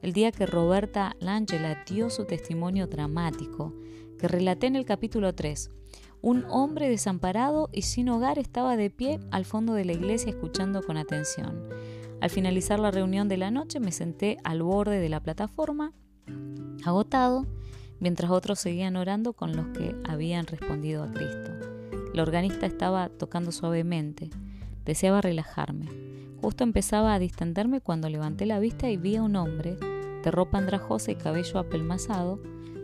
el 0.02 0.14
día 0.14 0.32
que 0.32 0.46
Roberta 0.46 1.16
Langela 1.20 1.84
dio 1.86 2.10
su 2.10 2.26
testimonio 2.26 2.88
dramático, 2.88 3.74
que 4.20 4.28
relaté 4.28 4.68
en 4.68 4.76
el 4.76 4.86
capítulo 4.86 5.34
3, 5.34 5.70
un 6.24 6.46
hombre 6.50 6.88
desamparado 6.88 7.70
y 7.74 7.82
sin 7.82 8.08
hogar 8.08 8.40
estaba 8.40 8.78
de 8.78 8.90
pie 8.90 9.20
al 9.30 9.44
fondo 9.44 9.74
de 9.74 9.84
la 9.84 9.92
iglesia 9.92 10.30
escuchando 10.30 10.82
con 10.82 10.96
atención. 10.96 11.68
Al 12.22 12.30
finalizar 12.30 12.80
la 12.80 12.92
reunión 12.92 13.28
de 13.28 13.36
la 13.36 13.52
noche 13.52 13.82
me 13.82 13.92
senté 13.92 14.38
al 14.46 14.64
borde 14.64 15.02
de 15.02 15.10
la 15.10 15.20
plataforma, 15.20 15.92
agotado, 16.86 17.46
mientras 18.00 18.32
otros 18.32 18.60
seguían 18.60 18.96
orando 18.96 19.34
con 19.34 19.54
los 19.54 19.68
que 19.78 19.98
habían 20.08 20.48
respondido 20.48 21.04
a 21.04 21.12
Cristo. 21.12 21.52
El 22.14 22.22
organista 22.22 22.68
estaba 22.68 23.10
tocando 23.10 23.52
suavemente. 23.52 24.30
Deseaba 24.86 25.20
relajarme. 25.20 25.90
Justo 26.42 26.64
empezaba 26.64 27.14
a 27.14 27.20
distenderme 27.20 27.82
cuando 27.82 28.08
levanté 28.08 28.46
la 28.46 28.60
vista 28.60 28.90
y 28.90 28.96
vi 28.96 29.18
a 29.18 29.24
un 29.24 29.36
hombre, 29.36 29.76
de 30.24 30.32
ropa 30.32 30.58
andrajosa 30.58 31.12
y 31.12 31.16
cabello 31.16 31.60
apelmazado, 31.60 32.42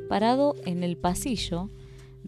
parado 0.10 0.56
en 0.66 0.84
el 0.84 0.98
pasillo 0.98 1.70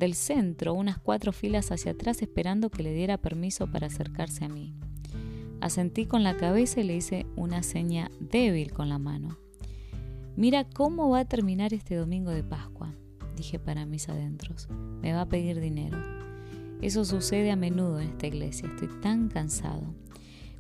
del 0.02 0.16
centro, 0.16 0.74
unas 0.74 0.98
cuatro 0.98 1.32
filas 1.32 1.72
hacia 1.72 1.92
atrás 1.92 2.24
esperando 2.24 2.72
que 2.72 2.82
le 2.82 2.92
diera 2.92 3.20
permiso 3.20 3.68
para 3.68 3.86
acercarse 3.86 4.44
a 4.44 4.50
mí. 4.50 4.74
Asentí 5.62 6.08
con 6.08 6.24
la 6.24 6.36
cabeza 6.38 6.82
y 6.82 6.84
le 6.86 6.96
hice 6.96 7.28
una 7.36 7.62
seña 7.62 8.10
débil 8.20 8.74
con 8.74 8.90
la 8.90 8.98
mano. 8.98 9.38
Mira 10.36 10.64
cómo 10.64 11.10
va 11.10 11.20
a 11.20 11.26
terminar 11.26 11.72
este 11.72 11.96
domingo 11.96 12.32
de 12.32 12.44
Pascua, 12.44 12.96
dije 13.38 13.60
para 13.60 13.86
mis 13.86 14.10
adentros. 14.10 14.68
Me 15.02 15.14
va 15.14 15.22
a 15.22 15.30
pedir 15.30 15.60
dinero. 15.60 16.00
Eso 16.82 17.06
sucede 17.06 17.52
a 17.52 17.56
menudo 17.56 18.00
en 18.00 18.10
esta 18.10 18.26
iglesia, 18.26 18.70
estoy 18.70 18.90
tan 19.02 19.30
cansado. 19.30 19.94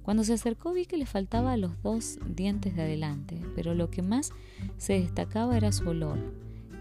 Cuando 0.03 0.23
se 0.23 0.33
acercó 0.33 0.71
vi 0.71 0.85
que 0.85 0.97
le 0.97 1.07
faltaba 1.07 1.57
los 1.57 1.81
dos 1.81 2.19
dientes 2.27 2.75
de 2.75 2.83
adelante, 2.83 3.41
pero 3.55 3.73
lo 3.73 3.89
que 3.89 4.03
más 4.03 4.33
se 4.77 4.93
destacaba 4.93 5.57
era 5.57 5.71
su 5.71 5.89
olor 5.89 6.19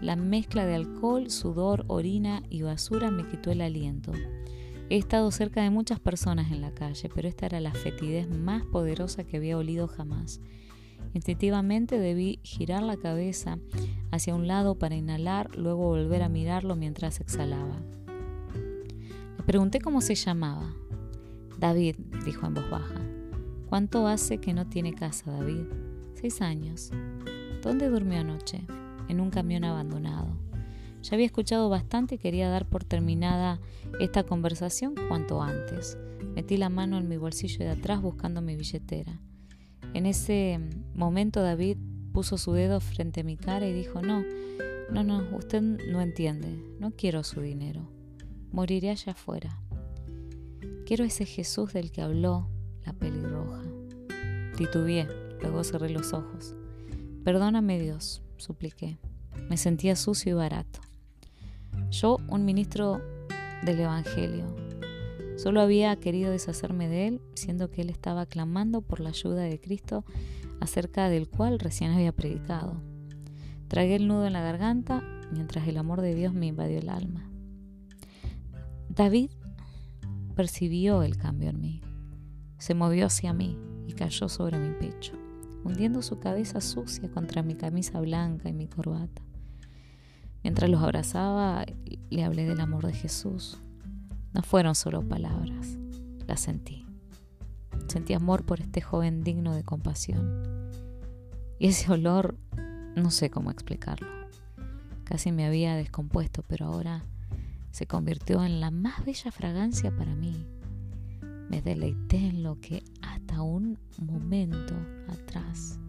la 0.01 0.15
mezcla 0.15 0.65
de 0.65 0.75
alcohol, 0.75 1.29
sudor, 1.29 1.85
orina 1.87 2.43
y 2.49 2.63
basura 2.63 3.11
me 3.11 3.27
quitó 3.27 3.51
el 3.51 3.61
aliento. 3.61 4.11
He 4.89 4.97
estado 4.97 5.31
cerca 5.31 5.61
de 5.61 5.69
muchas 5.69 5.99
personas 5.99 6.51
en 6.51 6.59
la 6.59 6.73
calle, 6.73 7.09
pero 7.13 7.27
esta 7.27 7.45
era 7.45 7.61
la 7.61 7.71
fetidez 7.71 8.27
más 8.27 8.65
poderosa 8.65 9.23
que 9.23 9.37
había 9.37 9.57
olido 9.57 9.87
jamás. 9.87 10.41
Instintivamente 11.13 11.99
debí 11.99 12.39
girar 12.43 12.83
la 12.83 12.97
cabeza 12.97 13.59
hacia 14.11 14.35
un 14.35 14.47
lado 14.47 14.75
para 14.75 14.95
inhalar, 14.95 15.55
luego 15.55 15.87
volver 15.87 16.23
a 16.23 16.29
mirarlo 16.29 16.75
mientras 16.75 17.21
exhalaba. 17.21 17.81
Le 19.37 19.43
pregunté 19.45 19.79
cómo 19.79 20.01
se 20.01 20.15
llamaba. 20.15 20.73
David, 21.59 21.95
dijo 22.25 22.47
en 22.47 22.55
voz 22.55 22.69
baja. 22.69 22.99
¿Cuánto 23.69 24.07
hace 24.07 24.39
que 24.39 24.53
no 24.53 24.67
tiene 24.67 24.93
casa, 24.93 25.31
David? 25.31 25.65
Seis 26.15 26.41
años. 26.41 26.91
¿Dónde 27.61 27.87
durmió 27.87 28.19
anoche? 28.19 28.65
En 29.11 29.19
un 29.19 29.29
camión 29.29 29.63
abandonado. 29.65 30.37
Ya 31.03 31.15
había 31.15 31.25
escuchado 31.25 31.69
bastante 31.69 32.15
y 32.15 32.17
quería 32.17 32.49
dar 32.49 32.65
por 32.65 32.83
terminada 32.83 33.59
esta 33.99 34.23
conversación 34.23 34.95
cuanto 35.07 35.41
antes. 35.41 35.97
Metí 36.33 36.57
la 36.57 36.69
mano 36.69 36.97
en 36.97 37.09
mi 37.09 37.17
bolsillo 37.17 37.59
de 37.59 37.71
atrás 37.71 38.01
buscando 38.01 38.41
mi 38.41 38.55
billetera. 38.55 39.19
En 39.93 40.05
ese 40.05 40.59
momento 40.93 41.41
David 41.41 41.77
puso 42.13 42.37
su 42.37 42.53
dedo 42.53 42.79
frente 42.79 43.21
a 43.21 43.23
mi 43.23 43.35
cara 43.35 43.67
y 43.67 43.73
dijo, 43.73 44.01
no, 44.01 44.23
no, 44.91 45.03
no, 45.03 45.35
usted 45.35 45.61
no 45.61 46.01
entiende, 46.01 46.63
no 46.79 46.91
quiero 46.91 47.23
su 47.23 47.41
dinero, 47.41 47.89
moriré 48.51 48.91
allá 48.91 49.11
afuera. 49.11 49.59
Quiero 50.85 51.03
ese 51.03 51.25
Jesús 51.25 51.73
del 51.73 51.91
que 51.91 52.01
habló 52.01 52.49
la 52.85 52.93
pelirroja. 52.93 53.63
Titubeé, 54.55 55.07
luego 55.41 55.63
cerré 55.63 55.89
los 55.89 56.13
ojos. 56.13 56.55
Perdóname 57.23 57.79
Dios, 57.79 58.21
supliqué. 58.41 58.97
Me 59.49 59.55
sentía 59.55 59.95
sucio 59.95 60.31
y 60.31 60.35
barato. 60.35 60.81
Yo, 61.89 62.17
un 62.27 62.43
ministro 62.43 63.01
del 63.63 63.79
Evangelio, 63.79 64.45
solo 65.37 65.61
había 65.61 65.95
querido 65.95 66.31
deshacerme 66.31 66.89
de 66.89 67.07
él, 67.07 67.21
siendo 67.35 67.69
que 67.69 67.81
él 67.81 67.89
estaba 67.89 68.25
clamando 68.25 68.81
por 68.81 68.99
la 68.99 69.09
ayuda 69.09 69.43
de 69.43 69.59
Cristo 69.59 70.03
acerca 70.59 71.09
del 71.09 71.29
cual 71.29 71.59
recién 71.59 71.91
había 71.91 72.11
predicado. 72.11 72.81
Tragué 73.67 73.95
el 73.95 74.07
nudo 74.07 74.27
en 74.27 74.33
la 74.33 74.41
garganta 74.41 75.03
mientras 75.31 75.67
el 75.67 75.77
amor 75.77 76.01
de 76.01 76.13
Dios 76.13 76.33
me 76.33 76.47
invadió 76.47 76.77
el 76.77 76.89
alma. 76.89 77.29
David 78.89 79.31
percibió 80.35 81.03
el 81.03 81.17
cambio 81.17 81.49
en 81.49 81.61
mí. 81.61 81.81
Se 82.57 82.73
movió 82.73 83.05
hacia 83.05 83.33
mí 83.33 83.57
y 83.87 83.93
cayó 83.93 84.29
sobre 84.29 84.59
mi 84.59 84.73
pecho, 84.73 85.13
hundiendo 85.63 86.01
su 86.01 86.19
cabeza 86.19 86.61
sucia 86.61 87.09
contra 87.09 87.43
mi 87.43 87.55
camisa 87.55 87.99
blanca 87.99 88.49
y 88.49 88.53
mi 88.53 88.67
corbata. 88.67 89.21
Mientras 90.43 90.69
los 90.69 90.81
abrazaba, 90.81 91.65
le 92.09 92.23
hablé 92.23 92.45
del 92.45 92.59
amor 92.59 92.85
de 92.85 92.93
Jesús. 92.93 93.59
No 94.33 94.41
fueron 94.41 94.75
solo 94.75 95.07
palabras, 95.07 95.77
las 96.27 96.39
sentí. 96.39 96.85
Sentí 97.87 98.13
amor 98.13 98.45
por 98.45 98.61
este 98.61 98.81
joven 98.81 99.23
digno 99.23 99.53
de 99.53 99.63
compasión. 99.63 100.69
Y 101.59 101.67
ese 101.67 101.91
olor, 101.91 102.37
no 102.95 103.11
sé 103.11 103.29
cómo 103.29 103.51
explicarlo. 103.51 104.07
Casi 105.03 105.31
me 105.31 105.45
había 105.45 105.75
descompuesto, 105.75 106.43
pero 106.47 106.67
ahora 106.67 107.03
se 107.71 107.85
convirtió 107.85 108.43
en 108.43 108.61
la 108.61 108.71
más 108.71 109.05
bella 109.05 109.31
fragancia 109.31 109.95
para 109.95 110.15
mí. 110.15 110.47
Me 111.51 111.61
deleité 111.61 112.15
en 112.15 112.43
lo 112.43 112.61
que 112.61 112.81
hasta 113.01 113.41
un 113.41 113.77
momento 113.97 114.73
atrás 115.09 115.81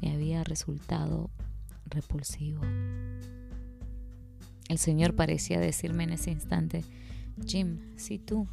me 0.00 0.10
había 0.10 0.42
resultado 0.42 1.28
repulsivo. 1.84 2.62
El 4.70 4.78
Señor 4.78 5.14
parecía 5.14 5.60
decirme 5.60 6.04
en 6.04 6.14
ese 6.14 6.30
instante, 6.30 6.82
Jim, 7.44 7.80
si 7.96 8.18
tú, 8.18 8.48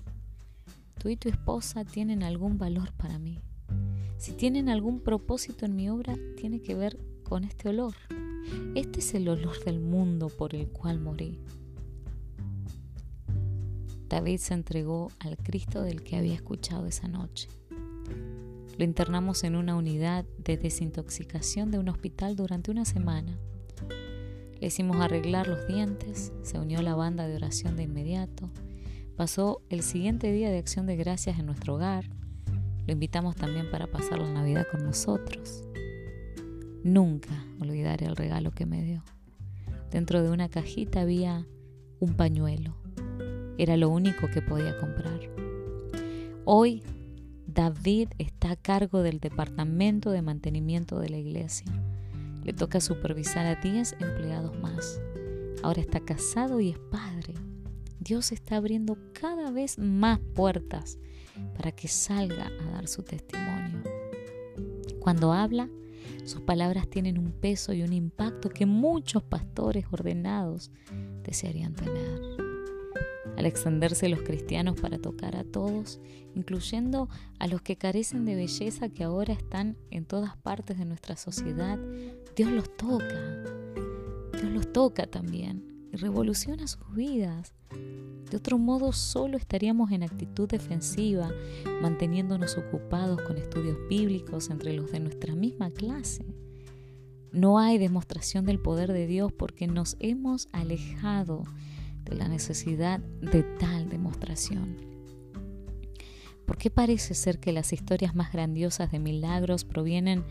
tú 0.99 1.07
y 1.07 1.15
tu 1.15 1.29
esposa 1.29 1.85
tienen 1.85 2.23
algún 2.23 2.57
valor 2.57 2.91
para 2.97 3.19
mí, 3.19 3.39
si 4.17 4.33
tienen 4.33 4.67
algún 4.67 4.99
propósito 4.99 5.65
en 5.65 5.77
mi 5.77 5.89
obra, 5.89 6.17
tiene 6.35 6.59
que 6.59 6.75
ver 6.75 6.99
con 7.23 7.45
este 7.45 7.69
olor. 7.69 7.93
Este 8.75 8.99
es 8.99 9.13
el 9.13 9.29
olor 9.29 9.63
del 9.63 9.79
mundo 9.79 10.27
por 10.27 10.53
el 10.55 10.67
cual 10.67 10.99
morí. 10.99 11.39
David 14.09 14.37
se 14.37 14.53
entregó 14.53 15.11
al 15.19 15.37
Cristo 15.37 15.81
del 15.81 16.01
que 16.01 16.15
había 16.15 16.33
escuchado 16.33 16.85
esa 16.85 17.07
noche. 17.07 17.49
Lo 18.77 18.85
internamos 18.85 19.43
en 19.43 19.55
una 19.55 19.75
unidad 19.75 20.23
de 20.37 20.55
desintoxicación 20.55 21.71
de 21.71 21.79
un 21.79 21.89
hospital 21.89 22.35
durante 22.35 22.71
una 22.71 22.85
semana. 22.85 23.37
Le 24.61 24.67
hicimos 24.67 24.97
arreglar 24.97 25.47
los 25.47 25.67
dientes, 25.67 26.31
se 26.41 26.57
unió 26.57 26.79
a 26.79 26.83
la 26.83 26.95
banda 26.95 27.27
de 27.27 27.35
oración 27.35 27.75
de 27.75 27.83
inmediato, 27.83 28.49
pasó 29.15 29.61
el 29.69 29.81
siguiente 29.81 30.31
día 30.31 30.49
de 30.49 30.57
acción 30.57 30.85
de 30.85 30.95
gracias 30.95 31.37
en 31.39 31.47
nuestro 31.47 31.75
hogar, 31.75 32.09
lo 32.85 32.93
invitamos 32.93 33.35
también 33.35 33.69
para 33.69 33.87
pasar 33.87 34.19
la 34.19 34.31
Navidad 34.31 34.65
con 34.71 34.83
nosotros. 34.83 35.63
Nunca 36.83 37.45
olvidaré 37.59 38.05
el 38.05 38.15
regalo 38.15 38.51
que 38.51 38.65
me 38.65 38.81
dio. 38.81 39.03
Dentro 39.91 40.23
de 40.23 40.29
una 40.29 40.47
cajita 40.47 41.01
había 41.01 41.45
un 41.99 42.13
pañuelo 42.13 42.86
era 43.57 43.77
lo 43.77 43.89
único 43.89 44.27
que 44.27 44.41
podía 44.41 44.77
comprar. 44.77 45.19
Hoy 46.45 46.83
David 47.45 48.09
está 48.19 48.51
a 48.51 48.55
cargo 48.55 49.01
del 49.01 49.19
departamento 49.19 50.11
de 50.11 50.21
mantenimiento 50.21 50.99
de 50.99 51.09
la 51.09 51.17
iglesia. 51.17 51.65
Le 52.43 52.53
toca 52.53 52.79
supervisar 52.79 53.45
a 53.45 53.55
10 53.55 53.97
empleados 53.99 54.57
más. 54.59 55.01
Ahora 55.63 55.81
está 55.81 55.99
casado 55.99 56.59
y 56.59 56.69
es 56.69 56.77
padre. 56.77 57.33
Dios 57.99 58.31
está 58.31 58.57
abriendo 58.57 58.97
cada 59.11 59.51
vez 59.51 59.79
más 59.79 60.19
puertas 60.35 60.99
para 61.55 61.71
que 61.71 61.87
salga 61.87 62.51
a 62.61 62.71
dar 62.71 62.87
su 62.87 63.03
testimonio. 63.03 63.81
Cuando 64.99 65.33
habla, 65.33 65.67
sus 66.25 66.41
palabras 66.41 66.87
tienen 66.89 67.17
un 67.17 67.31
peso 67.31 67.73
y 67.73 67.81
un 67.81 67.93
impacto 67.93 68.49
que 68.49 68.65
muchos 68.65 69.23
pastores 69.23 69.85
ordenados 69.91 70.71
desearían 71.23 71.73
tener 71.73 72.26
al 73.37 73.45
extenderse 73.45 74.09
los 74.09 74.23
cristianos 74.23 74.79
para 74.81 74.97
tocar 74.97 75.35
a 75.35 75.43
todos, 75.43 75.99
incluyendo 76.33 77.07
a 77.39 77.47
los 77.47 77.61
que 77.61 77.77
carecen 77.77 78.25
de 78.25 78.35
belleza 78.35 78.89
que 78.89 79.03
ahora 79.03 79.33
están 79.33 79.77
en 79.91 80.05
todas 80.05 80.35
partes 80.37 80.79
de 80.79 80.85
nuestra 80.85 81.15
sociedad, 81.15 81.79
Dios 82.35 82.51
los 82.51 82.75
toca. 82.75 83.43
Dios 84.33 84.51
los 84.51 84.73
toca 84.73 85.05
también 85.05 85.87
y 85.93 85.97
revoluciona 85.97 86.67
sus 86.67 86.93
vidas. 86.95 87.53
De 88.29 88.37
otro 88.37 88.57
modo, 88.57 88.91
solo 88.91 89.37
estaríamos 89.37 89.91
en 89.91 90.03
actitud 90.03 90.49
defensiva, 90.49 91.31
manteniéndonos 91.81 92.57
ocupados 92.57 93.21
con 93.21 93.37
estudios 93.37 93.77
bíblicos 93.87 94.49
entre 94.49 94.73
los 94.73 94.91
de 94.91 94.99
nuestra 94.99 95.35
misma 95.35 95.69
clase. 95.69 96.25
No 97.31 97.59
hay 97.59 97.77
demostración 97.77 98.45
del 98.45 98.59
poder 98.59 98.91
de 98.93 99.05
Dios 99.05 99.31
porque 99.31 99.67
nos 99.67 99.95
hemos 99.99 100.47
alejado 100.51 101.43
de 102.09 102.15
la 102.15 102.27
necesidad 102.27 102.99
de 102.99 103.43
tal 103.43 103.89
demostración. 103.89 104.77
¿Por 106.45 106.57
qué 106.57 106.69
parece 106.69 107.13
ser 107.13 107.39
que 107.39 107.51
las 107.51 107.73
historias 107.73 108.15
más 108.15 108.31
grandiosas 108.31 108.89
de 108.91 108.99
milagros 108.99 109.65
provienen 109.65 110.23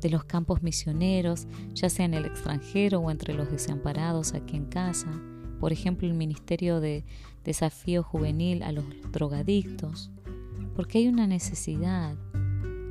de 0.00 0.08
los 0.08 0.24
campos 0.24 0.62
misioneros, 0.62 1.48
ya 1.72 1.90
sea 1.90 2.06
en 2.06 2.14
el 2.14 2.26
extranjero 2.26 3.00
o 3.00 3.10
entre 3.10 3.34
los 3.34 3.50
desamparados 3.50 4.34
aquí 4.34 4.56
en 4.56 4.66
casa? 4.66 5.10
Por 5.58 5.72
ejemplo, 5.72 6.06
el 6.06 6.14
Ministerio 6.14 6.78
de 6.78 7.04
Desafío 7.42 8.04
Juvenil 8.04 8.62
a 8.62 8.70
los 8.70 8.84
drogadictos. 9.10 10.12
Porque 10.76 10.98
hay 10.98 11.08
una 11.08 11.26
necesidad. 11.26 12.16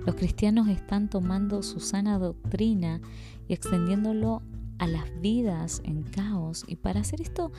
Los 0.06 0.16
cristianos 0.16 0.68
están 0.68 1.10
tomando 1.10 1.64
su 1.64 1.80
sana 1.80 2.20
doctrina 2.20 3.00
y 3.48 3.54
extendiéndolo 3.54 4.42
a 4.78 4.88
las 4.88 5.06
vidas 5.22 5.82
en 5.86 6.04
caos. 6.04 6.66
Y 6.68 6.76
para 6.76 7.00
hacer 7.00 7.22
esto 7.22 7.54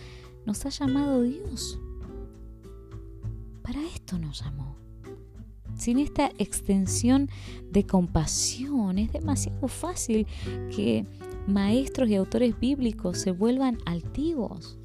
nos 0.46 0.64
ha 0.66 0.68
llamado 0.68 1.22
Dios. 1.22 1.78
Para 3.62 3.82
esto 3.82 4.18
nos 4.18 4.42
llamó. 4.42 4.76
Sin 5.76 5.98
esta 5.98 6.30
extensión 6.38 7.28
de 7.70 7.84
compasión 7.84 8.98
es 8.98 9.12
demasiado 9.12 9.68
fácil 9.68 10.26
que 10.74 11.06
maestros 11.46 12.08
y 12.08 12.14
autores 12.14 12.58
bíblicos 12.58 13.18
se 13.18 13.32
vuelvan 13.32 13.78
altivos. 13.84 14.78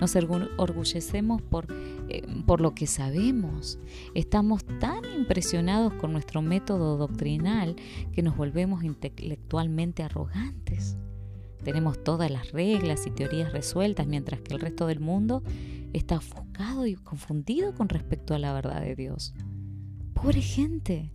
Nos 0.00 0.14
orgullecemos 0.14 1.42
por, 1.42 1.66
eh, 2.08 2.22
por 2.46 2.60
lo 2.60 2.74
que 2.74 2.86
sabemos. 2.86 3.78
Estamos 4.14 4.64
tan 4.78 5.04
impresionados 5.16 5.94
con 5.94 6.12
nuestro 6.12 6.42
método 6.42 6.98
doctrinal 6.98 7.74
que 8.12 8.22
nos 8.22 8.36
volvemos 8.36 8.84
intelectualmente 8.84 10.02
arrogantes. 10.02 10.96
Tenemos 11.64 12.02
todas 12.02 12.30
las 12.30 12.52
reglas 12.52 13.06
y 13.06 13.10
teorías 13.10 13.52
resueltas, 13.52 14.06
mientras 14.06 14.40
que 14.40 14.54
el 14.54 14.60
resto 14.60 14.86
del 14.86 15.00
mundo 15.00 15.42
está 15.92 16.16
ofuscado 16.16 16.86
y 16.86 16.94
confundido 16.94 17.74
con 17.74 17.88
respecto 17.88 18.34
a 18.34 18.38
la 18.38 18.52
verdad 18.52 18.80
de 18.80 18.94
Dios. 18.94 19.34
Pobre 20.14 20.40
gente. 20.40 21.10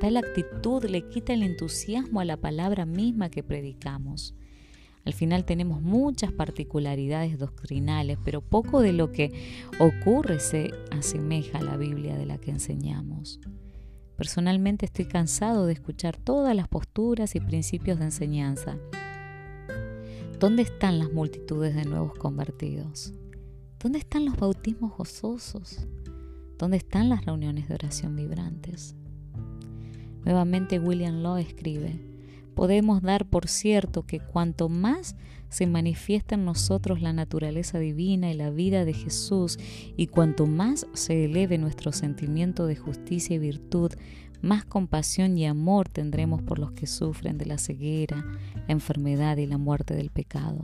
Tal 0.00 0.16
actitud 0.16 0.84
le 0.84 1.08
quita 1.08 1.32
el 1.32 1.42
entusiasmo 1.42 2.20
a 2.20 2.24
la 2.24 2.36
palabra 2.36 2.84
misma 2.84 3.30
que 3.30 3.42
predicamos. 3.42 4.34
Al 5.04 5.12
final 5.12 5.44
tenemos 5.44 5.82
muchas 5.82 6.32
particularidades 6.32 7.38
doctrinales, 7.38 8.18
pero 8.24 8.40
poco 8.40 8.80
de 8.80 8.92
lo 8.92 9.12
que 9.12 9.32
ocurre 9.78 10.40
se 10.40 10.72
asemeja 10.90 11.58
a 11.58 11.62
la 11.62 11.76
Biblia 11.76 12.16
de 12.16 12.26
la 12.26 12.38
que 12.38 12.50
enseñamos. 12.50 13.38
Personalmente 14.16 14.86
estoy 14.86 15.04
cansado 15.06 15.66
de 15.66 15.74
escuchar 15.74 16.16
todas 16.16 16.54
las 16.56 16.68
posturas 16.68 17.34
y 17.34 17.40
principios 17.40 17.98
de 17.98 18.06
enseñanza 18.06 18.78
¿Dónde 20.40 20.62
están 20.62 20.98
las 20.98 21.12
multitudes 21.12 21.76
de 21.76 21.84
nuevos 21.84 22.14
convertidos? 22.14 23.14
¿Dónde 23.78 23.98
están 23.98 24.24
los 24.24 24.36
bautismos 24.36 24.96
gozosos? 24.96 25.86
¿Dónde 26.58 26.76
están 26.76 27.08
las 27.08 27.24
reuniones 27.24 27.68
de 27.68 27.74
oración 27.74 28.16
vibrantes? 28.16 28.96
Nuevamente 30.24 30.80
William 30.80 31.22
Law 31.22 31.36
escribe, 31.36 32.00
podemos 32.54 33.00
dar 33.00 33.30
por 33.30 33.46
cierto 33.48 34.06
que 34.06 34.18
cuanto 34.18 34.68
más 34.68 35.14
se 35.50 35.68
manifiesta 35.68 36.34
en 36.34 36.44
nosotros 36.44 37.00
la 37.00 37.12
naturaleza 37.12 37.78
divina 37.78 38.30
y 38.30 38.34
la 38.34 38.50
vida 38.50 38.84
de 38.84 38.92
Jesús, 38.92 39.58
y 39.96 40.08
cuanto 40.08 40.46
más 40.46 40.88
se 40.94 41.26
eleve 41.26 41.58
nuestro 41.58 41.92
sentimiento 41.92 42.66
de 42.66 42.74
justicia 42.74 43.36
y 43.36 43.38
virtud, 43.38 43.92
más 44.44 44.64
compasión 44.64 45.36
y 45.38 45.46
amor 45.46 45.88
tendremos 45.88 46.42
por 46.42 46.58
los 46.58 46.72
que 46.72 46.86
sufren 46.86 47.38
de 47.38 47.46
la 47.46 47.58
ceguera, 47.58 48.24
la 48.54 48.72
enfermedad 48.72 49.38
y 49.38 49.46
la 49.46 49.58
muerte 49.58 49.94
del 49.94 50.10
pecado. 50.10 50.60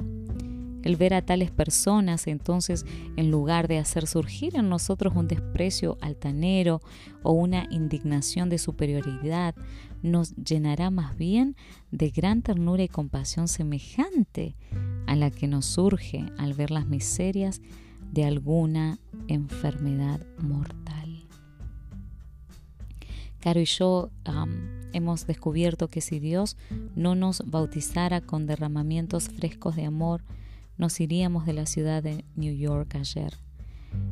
El 0.82 0.96
ver 0.96 1.12
a 1.12 1.22
tales 1.22 1.50
personas, 1.50 2.26
entonces, 2.26 2.86
en 3.16 3.30
lugar 3.30 3.68
de 3.68 3.78
hacer 3.78 4.06
surgir 4.06 4.56
en 4.56 4.68
nosotros 4.68 5.14
un 5.14 5.28
desprecio 5.28 5.98
altanero 6.00 6.80
o 7.22 7.32
una 7.32 7.66
indignación 7.70 8.48
de 8.48 8.58
superioridad, 8.58 9.54
nos 10.02 10.34
llenará 10.36 10.90
más 10.90 11.16
bien 11.16 11.56
de 11.90 12.10
gran 12.10 12.40
ternura 12.40 12.82
y 12.82 12.88
compasión 12.88 13.48
semejante 13.48 14.56
a 15.06 15.16
la 15.16 15.30
que 15.30 15.48
nos 15.48 15.66
surge 15.66 16.24
al 16.38 16.54
ver 16.54 16.70
las 16.70 16.86
miserias 16.86 17.60
de 18.10 18.24
alguna 18.24 18.98
enfermedad 19.28 20.20
mortal. 20.38 20.79
Caro 23.40 23.60
y 23.60 23.64
yo 23.64 24.10
hemos 24.92 25.26
descubierto 25.26 25.88
que 25.88 26.02
si 26.02 26.20
Dios 26.20 26.56
no 26.94 27.14
nos 27.14 27.42
bautizara 27.46 28.20
con 28.20 28.46
derramamientos 28.46 29.28
frescos 29.28 29.76
de 29.76 29.86
amor, 29.86 30.22
nos 30.76 31.00
iríamos 31.00 31.46
de 31.46 31.54
la 31.54 31.66
ciudad 31.66 32.02
de 32.02 32.24
New 32.36 32.54
York 32.54 32.94
ayer. 32.96 33.34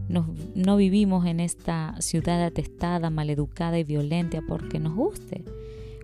no 0.08 0.76
vivimos 0.76 1.26
en 1.26 1.40
esta 1.40 1.94
ciudad 2.00 2.42
atestada, 2.42 3.10
maleducada 3.10 3.78
y 3.78 3.84
violenta 3.84 4.40
porque 4.46 4.78
nos 4.78 4.94
guste. 4.94 5.44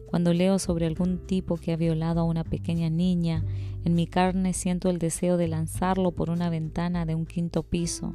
Cuando 0.07 0.33
leo 0.33 0.59
sobre 0.59 0.87
algún 0.87 1.27
tipo 1.27 1.57
que 1.57 1.73
ha 1.73 1.77
violado 1.77 2.21
a 2.21 2.25
una 2.25 2.45
pequeña 2.45 2.89
niña, 2.89 3.43
en 3.85 3.95
mi 3.95 4.07
carne 4.07 4.53
siento 4.53 4.91
el 4.91 4.99
deseo 4.99 5.37
de 5.37 5.49
lanzarlo 5.49 6.13
por 6.13 6.31
una 6.31 6.51
ventana 6.51 7.05
de 7.05 7.15
un 7.15 7.27
quinto 7.27 7.63
piso. 7.63 8.13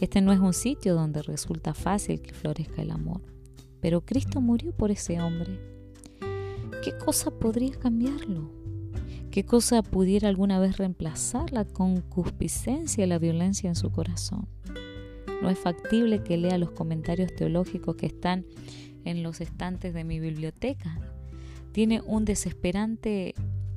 Este 0.00 0.20
no 0.20 0.32
es 0.32 0.40
un 0.40 0.54
sitio 0.54 0.94
donde 0.94 1.22
resulta 1.22 1.74
fácil 1.74 2.20
que 2.20 2.32
florezca 2.32 2.80
el 2.80 2.90
amor. 2.90 3.35
Pero 3.80 4.04
Cristo 4.04 4.40
murió 4.40 4.72
por 4.72 4.90
ese 4.90 5.20
hombre. 5.20 5.60
¿Qué 6.82 6.96
cosa 6.96 7.30
podría 7.30 7.72
cambiarlo? 7.72 8.50
¿Qué 9.30 9.44
cosa 9.44 9.82
pudiera 9.82 10.28
alguna 10.28 10.58
vez 10.58 10.78
reemplazar 10.78 11.52
la 11.52 11.64
concupiscencia 11.64 13.04
y 13.04 13.06
la 13.06 13.18
violencia 13.18 13.68
en 13.68 13.74
su 13.74 13.90
corazón? 13.90 14.48
No 15.42 15.50
es 15.50 15.58
factible 15.58 16.22
que 16.22 16.38
lea 16.38 16.58
los 16.58 16.70
comentarios 16.70 17.34
teológicos 17.34 17.96
que 17.96 18.06
están 18.06 18.46
en 19.04 19.22
los 19.22 19.40
estantes 19.40 19.92
de 19.94 20.04
mi 20.04 20.20
biblioteca. 20.20 20.98
Tiene 21.72 22.00
un 22.00 22.24
desesperante, 22.24 23.34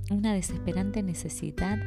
una 0.10 0.34
desesperante 0.34 1.04
necesidad 1.04 1.78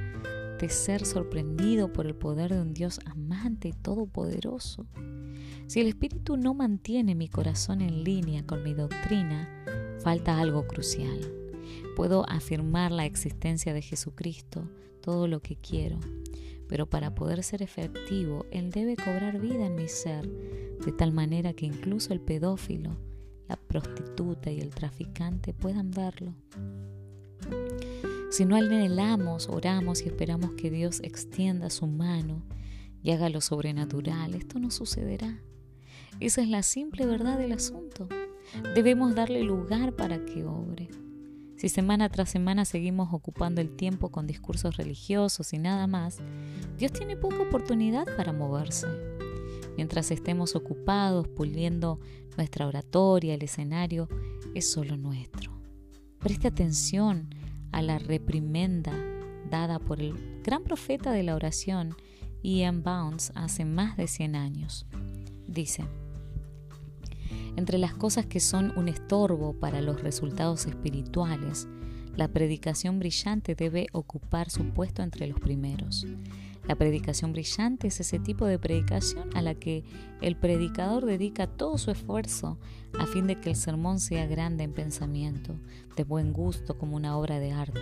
de 0.63 0.69
ser 0.69 1.05
sorprendido 1.05 1.93
por 1.93 2.07
el 2.07 2.15
poder 2.15 2.55
de 2.55 2.61
un 2.61 2.73
Dios 2.73 3.01
amante 3.05 3.67
y 3.67 3.73
todopoderoso. 3.73 4.87
Si 5.67 5.81
el 5.81 5.89
Espíritu 5.89 6.37
no 6.37 6.55
mantiene 6.55 7.17
mi 7.17 7.27
corazón 7.27 7.81
en 7.81 8.05
línea 8.05 8.47
con 8.47 8.63
mi 8.63 8.73
doctrina, 8.73 9.49
falta 10.05 10.39
algo 10.39 10.69
crucial. 10.69 11.19
Puedo 11.97 12.25
afirmar 12.31 12.93
la 12.93 13.07
existencia 13.07 13.75
de 13.75 13.83
Jesucristo, 13.83 14.71
todo 15.01 15.27
lo 15.27 15.41
que 15.41 15.57
quiero, 15.57 15.99
pero 16.69 16.89
para 16.89 17.13
poder 17.13 17.43
ser 17.43 17.61
efectivo, 17.61 18.47
Él 18.53 18.71
debe 18.71 18.95
cobrar 18.95 19.41
vida 19.41 19.67
en 19.67 19.75
mi 19.75 19.89
ser, 19.89 20.31
de 20.31 20.93
tal 20.93 21.13
manera 21.13 21.55
que 21.55 21.67
incluso 21.67 22.13
el 22.13 22.21
pedófilo, 22.21 22.97
la 23.49 23.57
prostituta 23.57 24.53
y 24.53 24.61
el 24.61 24.71
traficante 24.71 25.55
puedan 25.55 25.91
verlo. 25.91 26.37
Si 28.33 28.47
no 28.47 28.57
anhelamos, 28.57 29.47
oramos 29.51 30.01
y 30.01 30.07
esperamos 30.07 30.53
que 30.53 30.71
Dios 30.71 31.01
extienda 31.03 31.69
su 31.69 31.87
mano 31.87 32.43
y 33.03 33.11
haga 33.11 33.29
lo 33.29 33.43
sobrenatural, 33.43 34.35
esto 34.35 34.59
no 34.59 34.71
sucederá. 34.71 35.39
Esa 36.19 36.41
es 36.41 36.49
la 36.49 36.63
simple 36.63 37.05
verdad 37.05 37.37
del 37.37 37.53
asunto. 37.53 38.09
Debemos 38.75 39.15
darle 39.15 39.43
lugar 39.43 39.97
para 39.97 40.25
que 40.25 40.47
obre. 40.47 40.89
Si 41.59 41.69
semana 41.69 42.09
tras 42.09 42.31
semana 42.31 42.65
seguimos 42.65 43.13
ocupando 43.13 43.61
el 43.61 43.77
tiempo 43.77 44.11
con 44.11 44.27
discursos 44.27 44.79
religiosos 44.79 45.53
y 45.53 45.59
nada 45.59 45.87
más, 45.87 46.17
Dios 46.79 46.91
tiene 46.91 47.19
poca 47.19 47.43
oportunidad 47.43 48.07
para 48.17 48.33
moverse. 48.33 48.87
Mientras 49.77 50.11
estemos 50.11 50.57
ocupados 50.57 51.29
puliendo 51.29 52.01
nuestra 52.39 52.67
oratoria, 52.67 53.35
el 53.35 53.43
escenario 53.43 54.09
es 54.55 54.73
solo 54.73 54.97
nuestro. 54.97 55.53
Preste 56.19 56.49
atención 56.49 57.29
a 57.73 57.83
la 57.83 57.99
reprimenda 57.99 58.93
dada 59.51 59.79
por 59.79 60.01
el 60.01 60.41
gran 60.43 60.63
profeta 60.63 61.13
de 61.13 61.23
la 61.23 61.35
oración, 61.35 61.95
Ian 62.43 62.83
Bounds, 62.83 63.33
hace 63.35 63.65
más 63.65 63.97
de 63.97 64.07
100 64.07 64.37
años. 64.37 64.87
Dice, 65.47 65.85
entre 67.57 67.79
las 67.79 67.95
cosas 67.95 68.27
que 68.27 68.41
son 68.41 68.73
un 68.77 68.89
estorbo 68.89 69.55
para 69.55 69.81
los 69.83 70.03
resultados 70.03 70.67
espirituales, 70.67 71.69
la 72.17 72.29
predicación 72.29 72.99
brillante 72.99 73.55
debe 73.55 73.89
ocupar 73.93 74.51
su 74.51 74.71
puesto 74.71 75.03
entre 75.03 75.27
los 75.27 75.41
primeros. 75.41 76.07
La 76.65 76.77
predicación 76.77 77.33
brillante 77.33 77.89
es 77.89 78.01
ese 78.01 78.19
tipo 78.21 78.47
de 78.47 78.59
predicación 78.59 79.37
a 79.37 79.43
la 79.43 79.55
que 79.55 79.85
el 80.21 80.37
predicador 80.37 81.05
dedica 81.05 81.49
todo 81.49 81.77
su 81.77 81.91
esfuerzo 81.91 82.59
a 82.99 83.07
fin 83.07 83.27
de 83.27 83.41
que 83.41 83.51
el 83.51 83.57
sermón 83.57 83.99
sea 83.99 84.27
grande 84.27 84.65
en 84.65 84.73
pensamiento, 84.73 85.57
de 85.97 86.05
buen 86.05 86.33
gusto 86.33 86.79
como 86.79 86.97
una 86.97 87.19
obra 87.19 87.41
de 87.41 87.53
arte, 87.53 87.81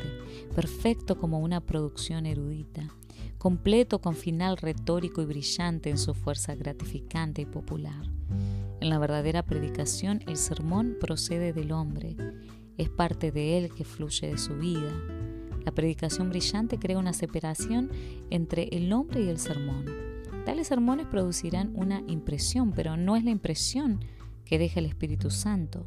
perfecto 0.55 1.19
como 1.19 1.40
una 1.40 1.61
producción 1.61 2.25
erudita, 2.25 2.95
completo 3.37 4.01
con 4.01 4.14
final 4.14 4.57
retórico 4.57 5.21
y 5.21 5.27
brillante 5.27 5.90
en 5.90 5.99
su 5.99 6.14
fuerza 6.14 6.55
gratificante 6.55 7.43
y 7.43 7.47
popular. 7.47 8.07
En 8.81 8.88
la 8.88 8.99
verdadera 8.99 9.45
predicación 9.45 10.23
el 10.27 10.38
sermón 10.38 10.97
procede 10.99 11.53
del 11.53 11.73
hombre, 11.73 12.16
es 12.79 12.88
parte 12.88 13.31
de 13.31 13.59
él 13.59 13.75
que 13.75 13.85
fluye 13.85 14.29
de 14.29 14.38
su 14.38 14.57
vida. 14.57 14.90
La 15.64 15.73
predicación 15.73 16.31
brillante 16.31 16.79
crea 16.79 16.99
una 16.99 17.12
separación 17.12 17.90
entre 18.31 18.68
el 18.73 18.92
hombre 18.92 19.23
y 19.23 19.29
el 19.29 19.38
sermón. 19.38 19.85
Tales 20.44 20.68
sermones 20.68 21.07
producirán 21.07 21.70
una 21.75 22.03
impresión, 22.07 22.73
pero 22.73 22.96
no 22.96 23.16
es 23.16 23.25
la 23.25 23.31
impresión 23.31 24.01
que 24.44 24.59
deja 24.59 24.81
el 24.81 24.87
Espíritu 24.87 25.31
Santo. 25.31 25.87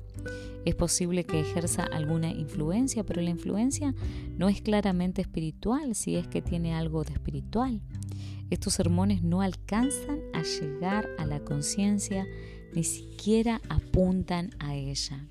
Es 0.64 0.76
posible 0.76 1.26
que 1.26 1.42
ejerza 1.42 1.84
alguna 1.84 2.32
influencia, 2.32 3.04
pero 3.04 3.22
la 3.22 3.30
influencia 3.30 3.94
no 4.38 4.48
es 4.48 4.62
claramente 4.62 5.22
espiritual 5.22 5.96
si 5.96 6.16
es 6.16 6.28
que 6.28 6.42
tiene 6.42 6.74
algo 6.74 7.04
de 7.04 7.14
espiritual. 7.14 7.82
Estos 8.50 8.74
sermones 8.74 9.24
no 9.24 9.42
alcanzan 9.42 10.20
a 10.34 10.44
llegar 10.44 11.10
a 11.18 11.26
la 11.26 11.40
conciencia 11.42 12.26
ni 12.74 12.84
siquiera 12.84 13.60
apuntan 13.68 14.52
a 14.60 14.76
ella. 14.76 15.28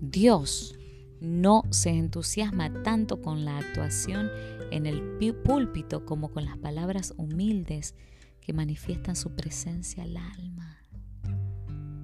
Dios 0.00 0.76
no 1.22 1.62
se 1.70 1.90
entusiasma 1.90 2.82
tanto 2.82 3.20
con 3.22 3.44
la 3.44 3.58
actuación 3.58 4.30
en 4.70 4.86
el 4.86 5.02
púlpito 5.44 6.04
como 6.04 6.30
con 6.30 6.44
las 6.44 6.58
palabras 6.58 7.14
humildes 7.16 7.94
que 8.40 8.52
manifiestan 8.52 9.16
su 9.16 9.34
presencia 9.34 10.02
al 10.02 10.16
alma. 10.16 10.84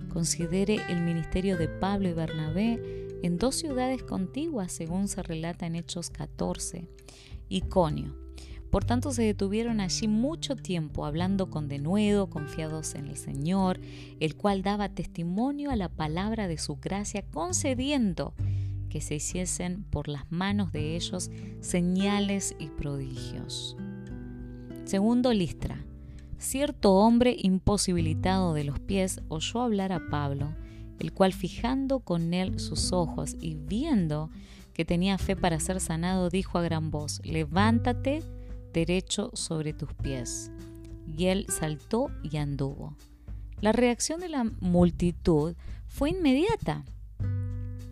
Considere 0.09 0.78
el 0.88 1.00
ministerio 1.02 1.57
de 1.57 1.68
Pablo 1.68 2.09
y 2.09 2.12
Bernabé 2.12 3.09
en 3.22 3.37
dos 3.37 3.57
ciudades 3.57 4.02
contiguas, 4.02 4.72
según 4.72 5.09
se 5.09 5.22
relata 5.22 5.66
en 5.66 5.74
Hechos 5.74 6.11
14, 6.11 6.88
Iconio 7.48 8.28
por 8.70 8.85
tanto 8.85 9.12
se 9.12 9.22
detuvieron 9.22 9.81
allí 9.81 10.09
mucho 10.09 10.54
tiempo 10.54 11.07
hablando 11.07 11.48
con 11.48 11.68
denuedo, 11.68 12.28
confiados 12.28 12.94
en 12.94 13.07
el 13.07 13.16
Señor, 13.16 13.81
el 14.20 14.37
cual 14.37 14.62
daba 14.62 14.90
testimonio 14.90 15.70
a 15.70 15.76
la 15.76 15.88
palabra 15.88 16.48
de 16.48 16.59
su 16.59 16.76
gracia, 16.76 17.22
concediendo 17.22 18.35
que 18.88 19.01
se 19.01 19.16
hiciesen 19.16 19.85
por 19.85 20.09
las 20.09 20.31
manos 20.31 20.72
de 20.72 20.96
ellos 20.96 21.31
señales 21.61 22.55
y 22.59 22.68
prodigios. 22.68 23.77
Segundo 24.85 25.33
Listra. 25.33 25.85
Cierto 26.38 26.94
hombre 26.94 27.37
imposibilitado 27.37 28.55
de 28.55 28.64
los 28.64 28.79
pies 28.79 29.20
oyó 29.29 29.61
hablar 29.61 29.92
a 29.92 30.09
Pablo, 30.09 30.55
el 31.01 31.12
cual 31.12 31.33
fijando 31.33 32.01
con 32.01 32.33
él 32.33 32.61
sus 32.61 32.92
ojos 32.92 33.37
y 33.40 33.55
viendo 33.55 34.31
que 34.72 34.85
tenía 34.85 35.18
fe 35.18 35.35
para 35.35 35.59
ser 35.59 35.81
sanado, 35.81 36.31
dijo 36.31 36.57
a 36.57 36.62
gran 36.62 36.92
voz, 36.92 37.20
levántate, 37.24 38.22
derecho 38.72 39.31
sobre 39.35 39.72
tus 39.72 39.92
pies. 39.94 40.53
Y 41.05 41.27
él 41.27 41.46
saltó 41.48 42.11
y 42.22 42.37
anduvo. 42.37 42.96
La 43.61 43.72
reacción 43.72 44.20
de 44.20 44.29
la 44.29 44.44
multitud 44.44 45.57
fue 45.88 46.11
inmediata. 46.11 46.85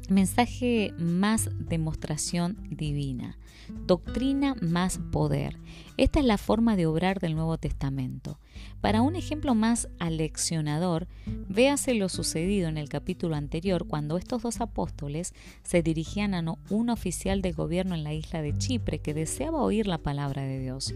Mensaje 0.08 0.94
más 0.98 1.50
demostración 1.58 2.56
divina. 2.70 3.38
Doctrina 3.86 4.54
más 4.60 4.98
poder. 5.10 5.58
Esta 5.96 6.20
es 6.20 6.26
la 6.26 6.38
forma 6.38 6.76
de 6.76 6.86
obrar 6.86 7.18
del 7.18 7.34
Nuevo 7.34 7.58
Testamento. 7.58 8.38
Para 8.80 9.02
un 9.02 9.16
ejemplo 9.16 9.56
más 9.56 9.88
aleccionador, 9.98 11.08
véase 11.48 11.94
lo 11.94 12.08
sucedido 12.08 12.68
en 12.68 12.78
el 12.78 12.88
capítulo 12.88 13.34
anterior 13.34 13.88
cuando 13.88 14.16
estos 14.16 14.42
dos 14.42 14.60
apóstoles 14.60 15.34
se 15.64 15.82
dirigían 15.82 16.34
a 16.34 16.44
un 16.70 16.90
oficial 16.90 17.42
de 17.42 17.50
gobierno 17.50 17.96
en 17.96 18.04
la 18.04 18.14
isla 18.14 18.42
de 18.42 18.56
Chipre 18.56 19.00
que 19.00 19.14
deseaba 19.14 19.62
oír 19.62 19.88
la 19.88 19.98
palabra 19.98 20.42
de 20.42 20.60
Dios. 20.60 20.94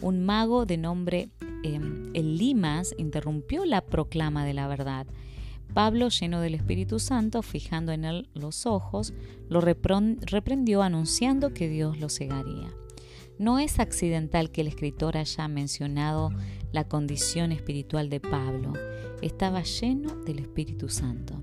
Un 0.00 0.24
mago 0.24 0.66
de 0.66 0.78
nombre 0.78 1.28
eh, 1.62 1.80
Elimas 2.14 2.94
interrumpió 2.98 3.64
la 3.64 3.82
proclama 3.82 4.44
de 4.44 4.54
la 4.54 4.66
verdad. 4.66 5.06
Pablo, 5.74 6.08
lleno 6.08 6.40
del 6.40 6.54
Espíritu 6.54 6.98
Santo, 6.98 7.42
fijando 7.42 7.92
en 7.92 8.04
él 8.04 8.28
los 8.34 8.66
ojos, 8.66 9.12
lo 9.48 9.60
reprendió 9.60 10.82
anunciando 10.82 11.54
que 11.54 11.68
Dios 11.68 11.98
lo 11.98 12.08
cegaría. 12.08 12.68
No 13.38 13.60
es 13.60 13.78
accidental 13.78 14.50
que 14.50 14.62
el 14.62 14.66
escritor 14.66 15.16
haya 15.16 15.46
mencionado 15.46 16.30
la 16.72 16.88
condición 16.88 17.52
espiritual 17.52 18.10
de 18.10 18.18
Pablo. 18.18 18.72
Estaba 19.22 19.62
lleno 19.62 20.16
del 20.24 20.40
Espíritu 20.40 20.88
Santo. 20.88 21.42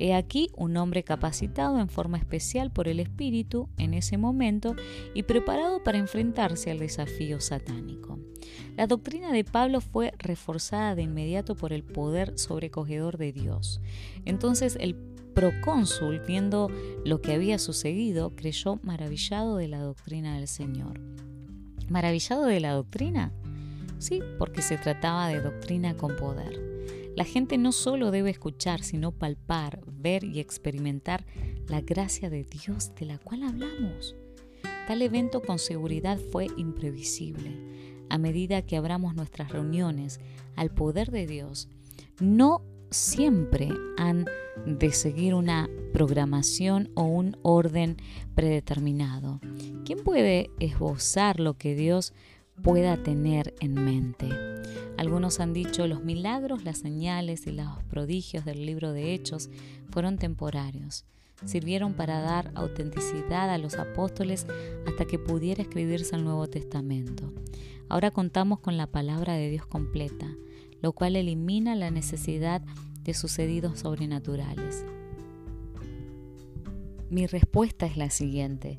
He 0.00 0.14
aquí 0.14 0.50
un 0.56 0.76
hombre 0.76 1.02
capacitado 1.02 1.80
en 1.80 1.88
forma 1.88 2.18
especial 2.18 2.72
por 2.72 2.88
el 2.88 3.00
Espíritu 3.00 3.68
en 3.78 3.94
ese 3.94 4.16
momento 4.16 4.74
y 5.14 5.24
preparado 5.24 5.82
para 5.82 5.98
enfrentarse 5.98 6.70
al 6.70 6.78
desafío 6.78 7.40
satánico. 7.40 8.18
La 8.78 8.86
doctrina 8.86 9.32
de 9.32 9.42
Pablo 9.42 9.80
fue 9.80 10.12
reforzada 10.18 10.94
de 10.94 11.02
inmediato 11.02 11.56
por 11.56 11.72
el 11.72 11.82
poder 11.82 12.38
sobrecogedor 12.38 13.18
de 13.18 13.32
Dios. 13.32 13.80
Entonces 14.24 14.78
el 14.80 14.94
procónsul, 15.34 16.20
viendo 16.20 16.70
lo 17.04 17.20
que 17.20 17.32
había 17.32 17.58
sucedido, 17.58 18.36
creyó 18.36 18.78
maravillado 18.84 19.56
de 19.56 19.66
la 19.66 19.80
doctrina 19.80 20.36
del 20.36 20.46
Señor. 20.46 21.00
¿Maravillado 21.88 22.44
de 22.44 22.60
la 22.60 22.72
doctrina? 22.72 23.32
Sí, 23.98 24.22
porque 24.38 24.62
se 24.62 24.78
trataba 24.78 25.26
de 25.26 25.40
doctrina 25.40 25.96
con 25.96 26.14
poder. 26.14 26.62
La 27.16 27.24
gente 27.24 27.58
no 27.58 27.72
solo 27.72 28.12
debe 28.12 28.30
escuchar, 28.30 28.84
sino 28.84 29.10
palpar, 29.10 29.80
ver 29.88 30.22
y 30.22 30.38
experimentar 30.38 31.26
la 31.66 31.80
gracia 31.80 32.30
de 32.30 32.44
Dios 32.44 32.94
de 32.94 33.06
la 33.06 33.18
cual 33.18 33.42
hablamos. 33.42 34.14
Tal 34.86 35.02
evento 35.02 35.42
con 35.42 35.58
seguridad 35.58 36.16
fue 36.30 36.46
imprevisible. 36.56 37.77
A 38.10 38.18
medida 38.18 38.62
que 38.62 38.76
abramos 38.76 39.14
nuestras 39.14 39.50
reuniones 39.50 40.20
al 40.56 40.70
poder 40.70 41.10
de 41.10 41.26
Dios, 41.26 41.68
no 42.20 42.62
siempre 42.90 43.68
han 43.96 44.26
de 44.66 44.92
seguir 44.92 45.34
una 45.34 45.68
programación 45.92 46.90
o 46.94 47.04
un 47.04 47.36
orden 47.42 47.96
predeterminado. 48.34 49.40
¿Quién 49.84 50.02
puede 50.02 50.50
esbozar 50.58 51.40
lo 51.40 51.54
que 51.54 51.74
Dios 51.74 52.12
pueda 52.62 53.02
tener 53.02 53.54
en 53.60 53.74
mente? 53.74 54.28
Algunos 54.96 55.38
han 55.38 55.52
dicho 55.52 55.86
los 55.86 56.02
milagros, 56.02 56.64
las 56.64 56.78
señales 56.78 57.46
y 57.46 57.52
los 57.52 57.82
prodigios 57.84 58.44
del 58.44 58.66
libro 58.66 58.92
de 58.92 59.14
Hechos 59.14 59.48
fueron 59.90 60.18
temporarios. 60.18 61.04
Sirvieron 61.44 61.94
para 61.94 62.20
dar 62.20 62.50
autenticidad 62.56 63.48
a 63.50 63.58
los 63.58 63.74
apóstoles 63.74 64.44
hasta 64.88 65.04
que 65.04 65.20
pudiera 65.20 65.62
escribirse 65.62 66.16
el 66.16 66.24
Nuevo 66.24 66.48
Testamento. 66.48 67.32
Ahora 67.88 68.10
contamos 68.10 68.60
con 68.60 68.76
la 68.76 68.86
palabra 68.86 69.34
de 69.34 69.50
Dios 69.50 69.66
completa, 69.66 70.34
lo 70.82 70.92
cual 70.92 71.16
elimina 71.16 71.74
la 71.74 71.90
necesidad 71.90 72.62
de 73.02 73.14
sucedidos 73.14 73.80
sobrenaturales. 73.80 74.84
Mi 77.10 77.26
respuesta 77.26 77.86
es 77.86 77.96
la 77.96 78.10
siguiente. 78.10 78.76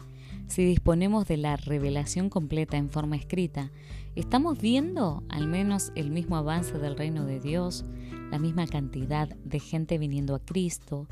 Si 0.48 0.64
disponemos 0.64 1.28
de 1.28 1.38
la 1.38 1.58
revelación 1.58 2.30
completa 2.30 2.78
en 2.78 2.90
forma 2.90 3.16
escrita, 3.16 3.72
¿estamos 4.16 4.60
viendo 4.60 5.24
al 5.30 5.48
menos 5.48 5.92
el 5.96 6.12
mismo 6.12 6.38
avance 6.38 6.78
del 6.78 6.96
reino 6.96 7.26
de 7.26 7.40
Dios, 7.40 7.86
la 8.30 8.38
misma 8.38 8.68
cantidad 8.68 9.28
de 9.28 9.60
gente 9.60 9.98
viniendo 9.98 10.36
a 10.36 10.40
Cristo, 10.40 11.08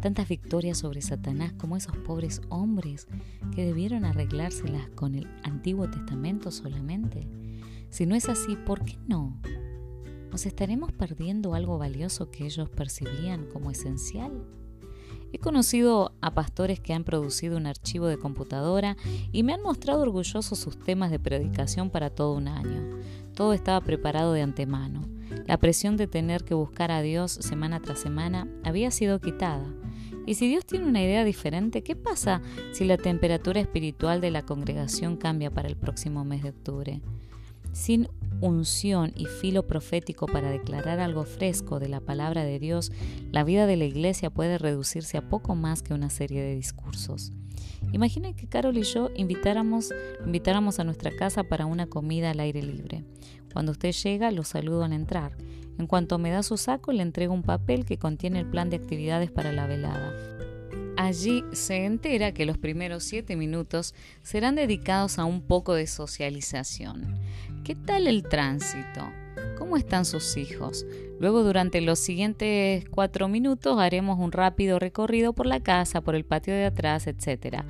tantas 0.00 0.28
victorias 0.28 0.78
sobre 0.78 1.02
Satanás 1.02 1.52
como 1.54 1.76
esos 1.76 1.96
pobres 1.98 2.40
hombres 2.48 3.08
que 3.54 3.64
debieron 3.64 4.04
arreglárselas 4.04 4.88
con 4.90 5.14
el 5.14 5.28
Antiguo 5.42 5.88
Testamento 5.90 6.50
solamente? 6.50 7.28
Si 7.90 8.06
no 8.06 8.14
es 8.14 8.28
así, 8.28 8.56
¿por 8.56 8.84
qué 8.84 8.98
no? 9.06 9.40
¿Nos 10.30 10.46
estaremos 10.46 10.92
perdiendo 10.92 11.54
algo 11.54 11.76
valioso 11.78 12.30
que 12.30 12.46
ellos 12.46 12.70
percibían 12.70 13.46
como 13.52 13.70
esencial? 13.70 14.46
He 15.32 15.38
conocido 15.38 16.12
a 16.20 16.34
pastores 16.34 16.78
que 16.78 16.92
han 16.92 17.04
producido 17.04 17.56
un 17.56 17.66
archivo 17.66 18.06
de 18.06 18.18
computadora 18.18 18.96
y 19.32 19.42
me 19.42 19.54
han 19.54 19.62
mostrado 19.62 20.02
orgullosos 20.02 20.58
sus 20.58 20.78
temas 20.78 21.10
de 21.10 21.18
predicación 21.18 21.88
para 21.88 22.10
todo 22.10 22.34
un 22.34 22.48
año. 22.48 22.98
Todo 23.34 23.54
estaba 23.54 23.80
preparado 23.80 24.34
de 24.34 24.42
antemano. 24.42 25.00
La 25.46 25.56
presión 25.56 25.96
de 25.96 26.06
tener 26.06 26.44
que 26.44 26.54
buscar 26.54 26.90
a 26.90 27.00
Dios 27.00 27.32
semana 27.32 27.80
tras 27.80 27.98
semana 27.98 28.46
había 28.62 28.90
sido 28.90 29.20
quitada. 29.20 29.64
Y 30.26 30.34
si 30.34 30.48
Dios 30.48 30.66
tiene 30.66 30.86
una 30.86 31.02
idea 31.02 31.24
diferente, 31.24 31.82
¿qué 31.82 31.96
pasa 31.96 32.42
si 32.72 32.84
la 32.84 32.98
temperatura 32.98 33.60
espiritual 33.60 34.20
de 34.20 34.30
la 34.30 34.42
congregación 34.42 35.16
cambia 35.16 35.50
para 35.50 35.68
el 35.68 35.76
próximo 35.76 36.24
mes 36.24 36.42
de 36.42 36.50
octubre? 36.50 37.00
Sin 37.72 38.08
unción 38.40 39.12
y 39.14 39.26
filo 39.26 39.66
profético 39.66 40.26
para 40.26 40.50
declarar 40.50 41.00
algo 41.00 41.24
fresco 41.24 41.78
de 41.78 41.88
la 41.88 42.00
palabra 42.00 42.44
de 42.44 42.58
Dios, 42.58 42.92
la 43.30 43.44
vida 43.44 43.66
de 43.66 43.76
la 43.76 43.84
iglesia 43.84 44.30
puede 44.30 44.58
reducirse 44.58 45.16
a 45.16 45.28
poco 45.28 45.54
más 45.54 45.82
que 45.82 45.94
una 45.94 46.10
serie 46.10 46.42
de 46.42 46.54
discursos. 46.54 47.32
Imaginen 47.92 48.34
que 48.34 48.48
Carol 48.48 48.76
y 48.76 48.82
yo 48.82 49.10
invitáramos, 49.16 49.90
invitáramos 50.24 50.78
a 50.78 50.84
nuestra 50.84 51.14
casa 51.14 51.44
para 51.44 51.66
una 51.66 51.86
comida 51.86 52.30
al 52.30 52.40
aire 52.40 52.62
libre. 52.62 53.04
Cuando 53.52 53.72
usted 53.72 53.92
llega, 53.92 54.30
lo 54.30 54.44
saludo 54.44 54.84
al 54.84 54.92
entrar. 54.92 55.36
En 55.78 55.86
cuanto 55.86 56.18
me 56.18 56.30
da 56.30 56.42
su 56.42 56.56
saco, 56.56 56.92
le 56.92 57.02
entrego 57.02 57.34
un 57.34 57.42
papel 57.42 57.84
que 57.84 57.98
contiene 57.98 58.40
el 58.40 58.46
plan 58.46 58.70
de 58.70 58.76
actividades 58.76 59.30
para 59.30 59.52
la 59.52 59.66
velada. 59.66 60.12
Allí 61.02 61.44
se 61.50 61.84
entera 61.84 62.30
que 62.30 62.46
los 62.46 62.58
primeros 62.58 63.02
siete 63.02 63.34
minutos 63.34 63.92
serán 64.22 64.54
dedicados 64.54 65.18
a 65.18 65.24
un 65.24 65.42
poco 65.42 65.74
de 65.74 65.88
socialización. 65.88 67.18
¿Qué 67.64 67.74
tal 67.74 68.06
el 68.06 68.22
tránsito? 68.22 69.10
¿Cómo 69.58 69.76
están 69.76 70.04
sus 70.04 70.36
hijos? 70.36 70.86
Luego 71.18 71.42
durante 71.42 71.80
los 71.80 71.98
siguientes 71.98 72.84
cuatro 72.88 73.26
minutos 73.26 73.80
haremos 73.80 74.20
un 74.20 74.30
rápido 74.30 74.78
recorrido 74.78 75.32
por 75.32 75.46
la 75.46 75.58
casa, 75.58 76.02
por 76.02 76.14
el 76.14 76.24
patio 76.24 76.54
de 76.54 76.66
atrás, 76.66 77.08
etc. 77.08 77.64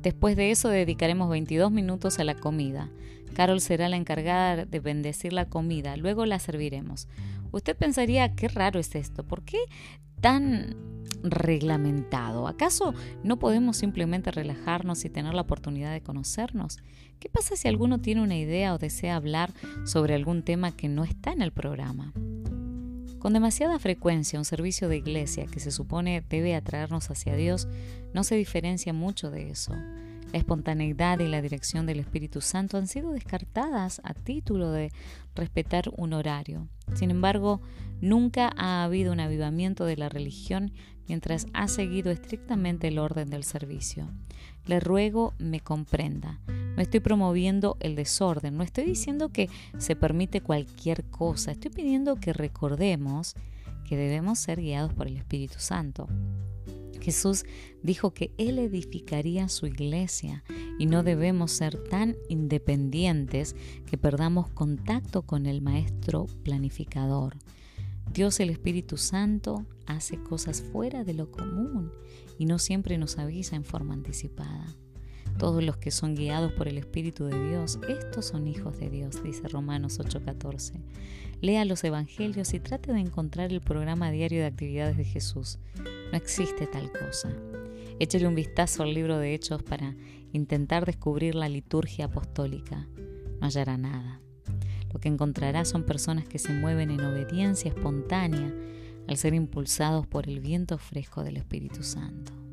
Después 0.00 0.36
de 0.36 0.52
eso 0.52 0.68
dedicaremos 0.68 1.28
22 1.28 1.72
minutos 1.72 2.20
a 2.20 2.24
la 2.24 2.36
comida. 2.36 2.92
Carol 3.34 3.60
será 3.60 3.88
la 3.88 3.96
encargada 3.96 4.64
de 4.64 4.78
bendecir 4.78 5.32
la 5.32 5.46
comida, 5.46 5.96
luego 5.96 6.24
la 6.24 6.38
serviremos. 6.38 7.08
Usted 7.50 7.76
pensaría, 7.76 8.34
qué 8.36 8.46
raro 8.46 8.78
es 8.78 8.94
esto, 8.94 9.24
¿por 9.24 9.42
qué 9.42 9.58
tan 10.20 10.76
reglamentado? 11.22 12.48
¿Acaso 12.48 12.94
no 13.22 13.38
podemos 13.38 13.76
simplemente 13.76 14.30
relajarnos 14.30 15.04
y 15.04 15.10
tener 15.10 15.34
la 15.34 15.42
oportunidad 15.42 15.92
de 15.92 16.02
conocernos? 16.02 16.78
¿Qué 17.18 17.28
pasa 17.28 17.56
si 17.56 17.68
alguno 17.68 18.00
tiene 18.00 18.22
una 18.22 18.36
idea 18.36 18.74
o 18.74 18.78
desea 18.78 19.16
hablar 19.16 19.52
sobre 19.84 20.14
algún 20.14 20.42
tema 20.42 20.72
que 20.76 20.88
no 20.88 21.04
está 21.04 21.32
en 21.32 21.42
el 21.42 21.52
programa? 21.52 22.12
Con 23.18 23.32
demasiada 23.32 23.78
frecuencia, 23.78 24.38
un 24.38 24.44
servicio 24.44 24.88
de 24.88 24.98
iglesia 24.98 25.46
que 25.46 25.58
se 25.58 25.72
supone 25.72 26.22
debe 26.28 26.54
atraernos 26.54 27.10
hacia 27.10 27.34
Dios 27.34 27.66
no 28.14 28.22
se 28.22 28.36
diferencia 28.36 28.92
mucho 28.92 29.30
de 29.30 29.50
eso. 29.50 29.72
La 30.32 30.38
espontaneidad 30.38 31.20
y 31.20 31.28
la 31.28 31.40
dirección 31.40 31.86
del 31.86 32.00
Espíritu 32.00 32.40
Santo 32.40 32.76
han 32.76 32.86
sido 32.86 33.12
descartadas 33.12 34.00
a 34.04 34.14
título 34.14 34.70
de 34.70 34.92
respetar 35.34 35.90
un 35.96 36.12
horario. 36.12 36.68
Sin 36.94 37.10
embargo, 37.10 37.60
nunca 38.00 38.52
ha 38.56 38.84
habido 38.84 39.12
un 39.12 39.20
avivamiento 39.20 39.84
de 39.84 39.96
la 39.96 40.08
religión 40.08 40.72
mientras 41.08 41.46
ha 41.52 41.68
seguido 41.68 42.10
estrictamente 42.10 42.88
el 42.88 42.98
orden 42.98 43.30
del 43.30 43.44
servicio. 43.44 44.08
Le 44.66 44.80
ruego 44.80 45.34
me 45.38 45.60
comprenda. 45.60 46.40
No 46.46 46.82
estoy 46.82 47.00
promoviendo 47.00 47.76
el 47.80 47.94
desorden, 47.94 48.56
no 48.56 48.64
estoy 48.64 48.84
diciendo 48.84 49.30
que 49.30 49.48
se 49.78 49.96
permite 49.96 50.40
cualquier 50.40 51.04
cosa, 51.04 51.52
estoy 51.52 51.70
pidiendo 51.70 52.16
que 52.16 52.32
recordemos 52.32 53.34
que 53.88 53.96
debemos 53.96 54.40
ser 54.40 54.60
guiados 54.60 54.92
por 54.92 55.06
el 55.06 55.16
Espíritu 55.16 55.58
Santo. 55.58 56.08
Jesús 57.06 57.44
dijo 57.84 58.12
que 58.14 58.32
Él 58.36 58.58
edificaría 58.58 59.48
su 59.48 59.68
iglesia 59.68 60.42
y 60.76 60.86
no 60.86 61.04
debemos 61.04 61.52
ser 61.52 61.80
tan 61.84 62.16
independientes 62.28 63.54
que 63.88 63.96
perdamos 63.96 64.48
contacto 64.48 65.22
con 65.22 65.46
el 65.46 65.62
Maestro 65.62 66.26
planificador. 66.42 67.36
Dios 68.12 68.40
el 68.40 68.50
Espíritu 68.50 68.96
Santo 68.96 69.64
hace 69.86 70.20
cosas 70.20 70.64
fuera 70.72 71.04
de 71.04 71.14
lo 71.14 71.30
común 71.30 71.92
y 72.40 72.46
no 72.46 72.58
siempre 72.58 72.98
nos 72.98 73.18
avisa 73.18 73.54
en 73.54 73.64
forma 73.64 73.94
anticipada. 73.94 74.74
Todos 75.38 75.62
los 75.62 75.76
que 75.76 75.92
son 75.92 76.16
guiados 76.16 76.54
por 76.54 76.66
el 76.66 76.76
Espíritu 76.76 77.26
de 77.26 77.50
Dios, 77.50 77.78
estos 77.88 78.24
son 78.26 78.48
hijos 78.48 78.80
de 78.80 78.90
Dios, 78.90 79.22
dice 79.22 79.46
Romanos 79.46 80.00
8:14. 80.00 80.82
Lea 81.40 81.64
los 81.64 81.84
Evangelios 81.84 82.54
y 82.54 82.60
trate 82.60 82.92
de 82.92 83.00
encontrar 83.00 83.52
el 83.52 83.60
programa 83.60 84.10
diario 84.10 84.40
de 84.40 84.46
actividades 84.46 84.96
de 84.96 85.04
Jesús. 85.04 85.58
No 86.10 86.16
existe 86.16 86.66
tal 86.66 86.90
cosa. 86.90 87.30
Échale 87.98 88.26
un 88.26 88.34
vistazo 88.34 88.82
al 88.82 88.94
libro 88.94 89.18
de 89.18 89.34
Hechos 89.34 89.62
para 89.62 89.94
intentar 90.32 90.86
descubrir 90.86 91.34
la 91.34 91.48
liturgia 91.48 92.06
apostólica. 92.06 92.86
No 93.40 93.46
hallará 93.46 93.76
nada. 93.76 94.20
Lo 94.92 95.00
que 95.00 95.08
encontrará 95.08 95.64
son 95.64 95.84
personas 95.84 96.26
que 96.26 96.38
se 96.38 96.52
mueven 96.52 96.90
en 96.90 97.00
obediencia 97.00 97.68
espontánea 97.68 98.54
al 99.06 99.16
ser 99.16 99.34
impulsados 99.34 100.06
por 100.06 100.28
el 100.28 100.40
viento 100.40 100.78
fresco 100.78 101.22
del 101.22 101.36
Espíritu 101.36 101.82
Santo. 101.82 102.45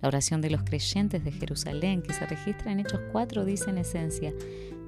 La 0.00 0.08
oración 0.08 0.40
de 0.40 0.50
los 0.50 0.62
creyentes 0.62 1.24
de 1.24 1.32
Jerusalén, 1.32 2.02
que 2.02 2.12
se 2.12 2.26
registra 2.26 2.72
en 2.72 2.80
Hechos 2.80 3.00
4, 3.12 3.44
dice 3.44 3.70
en 3.70 3.78
esencia, 3.78 4.32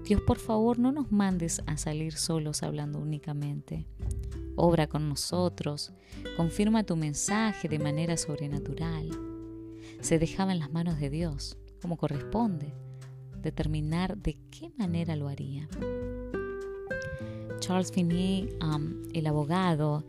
Dios 0.05 0.21
por 0.23 0.39
favor 0.39 0.79
no 0.79 0.91
nos 0.91 1.13
mandes 1.13 1.63
a 1.67 1.77
salir 1.77 2.15
solos 2.15 2.63
hablando 2.63 2.99
únicamente. 2.99 3.87
Obra 4.57 4.87
con 4.87 5.09
nosotros, 5.09 5.93
confirma 6.37 6.85
tu 6.85 6.97
mensaje 6.97 7.69
de 7.69 7.79
manera 7.79 8.17
sobrenatural. 8.17 9.11
Se 10.01 10.19
dejaba 10.19 10.53
en 10.53 10.59
las 10.59 10.73
manos 10.73 10.99
de 10.99 11.11
Dios, 11.11 11.57
como 11.81 11.97
corresponde, 11.97 12.75
determinar 13.41 14.17
de 14.17 14.39
qué 14.51 14.71
manera 14.77 15.15
lo 15.17 15.29
haría. 15.29 15.69
Charles 17.61 17.93
Finney, 17.93 18.49
el 19.15 19.27
abogado 19.27 20.05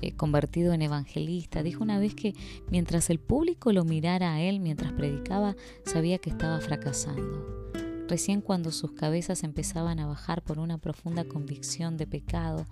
eh, 0.00 0.12
convertido 0.12 0.72
en 0.72 0.82
evangelista, 0.82 1.62
dijo 1.62 1.82
una 1.82 1.98
vez 1.98 2.14
que 2.14 2.34
mientras 2.70 3.10
el 3.10 3.18
público 3.18 3.72
lo 3.72 3.84
mirara 3.84 4.34
a 4.34 4.40
él 4.40 4.60
mientras 4.60 4.92
predicaba, 4.92 5.56
sabía 5.84 6.18
que 6.18 6.30
estaba 6.30 6.60
fracasando. 6.60 7.70
Recién 8.08 8.40
cuando 8.40 8.70
sus 8.70 8.92
cabezas 8.92 9.44
empezaban 9.44 9.98
a 9.98 10.06
bajar 10.06 10.42
por 10.42 10.58
una 10.58 10.78
profunda 10.78 11.24
convicción 11.24 11.96
de 11.96 12.06
pecado, 12.06 12.64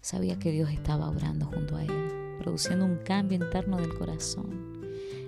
sabía 0.00 0.38
que 0.38 0.50
Dios 0.50 0.70
estaba 0.70 1.08
obrando 1.08 1.46
junto 1.46 1.76
a 1.76 1.84
él, 1.84 2.36
produciendo 2.40 2.86
un 2.86 2.96
cambio 2.96 3.38
interno 3.38 3.76
del 3.76 3.94
corazón. 3.94 4.80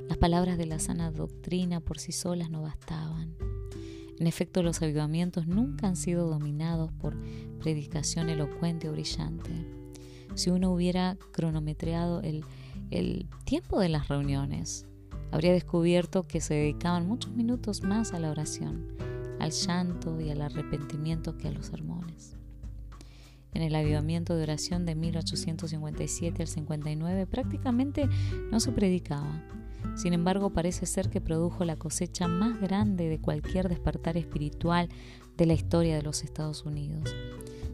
Las 0.08 0.18
palabras 0.18 0.58
de 0.58 0.66
la 0.66 0.78
sana 0.78 1.10
doctrina 1.10 1.80
por 1.80 1.98
sí 1.98 2.12
solas 2.12 2.50
no 2.50 2.62
bastaban. 2.62 3.36
En 4.18 4.26
efecto, 4.26 4.62
los 4.62 4.82
avivamientos 4.82 5.46
nunca 5.46 5.86
han 5.86 5.96
sido 5.96 6.28
dominados 6.28 6.92
por 6.92 7.16
predicación 7.60 8.30
elocuente 8.30 8.88
o 8.88 8.92
brillante. 8.92 9.81
Si 10.34 10.50
uno 10.50 10.72
hubiera 10.72 11.16
cronometreado 11.32 12.20
el, 12.22 12.44
el 12.90 13.28
tiempo 13.44 13.80
de 13.80 13.88
las 13.88 14.08
reuniones, 14.08 14.86
habría 15.30 15.52
descubierto 15.52 16.24
que 16.24 16.40
se 16.40 16.54
dedicaban 16.54 17.06
muchos 17.06 17.32
minutos 17.32 17.82
más 17.82 18.12
a 18.12 18.20
la 18.20 18.30
oración, 18.30 18.88
al 19.40 19.50
llanto 19.50 20.20
y 20.20 20.30
al 20.30 20.42
arrepentimiento 20.42 21.36
que 21.36 21.48
a 21.48 21.52
los 21.52 21.66
sermones. 21.66 22.36
En 23.54 23.62
el 23.62 23.74
avivamiento 23.74 24.34
de 24.34 24.44
oración 24.44 24.86
de 24.86 24.94
1857 24.94 26.42
al 26.42 26.48
59 26.48 27.26
prácticamente 27.26 28.08
no 28.50 28.60
se 28.60 28.72
predicaba. 28.72 29.42
Sin 29.94 30.14
embargo, 30.14 30.50
parece 30.50 30.86
ser 30.86 31.10
que 31.10 31.20
produjo 31.20 31.64
la 31.64 31.76
cosecha 31.76 32.28
más 32.28 32.60
grande 32.60 33.08
de 33.08 33.20
cualquier 33.20 33.68
despertar 33.68 34.16
espiritual 34.16 34.88
de 35.36 35.46
la 35.46 35.52
historia 35.52 35.96
de 35.96 36.02
los 36.02 36.24
Estados 36.24 36.64
Unidos. 36.64 37.14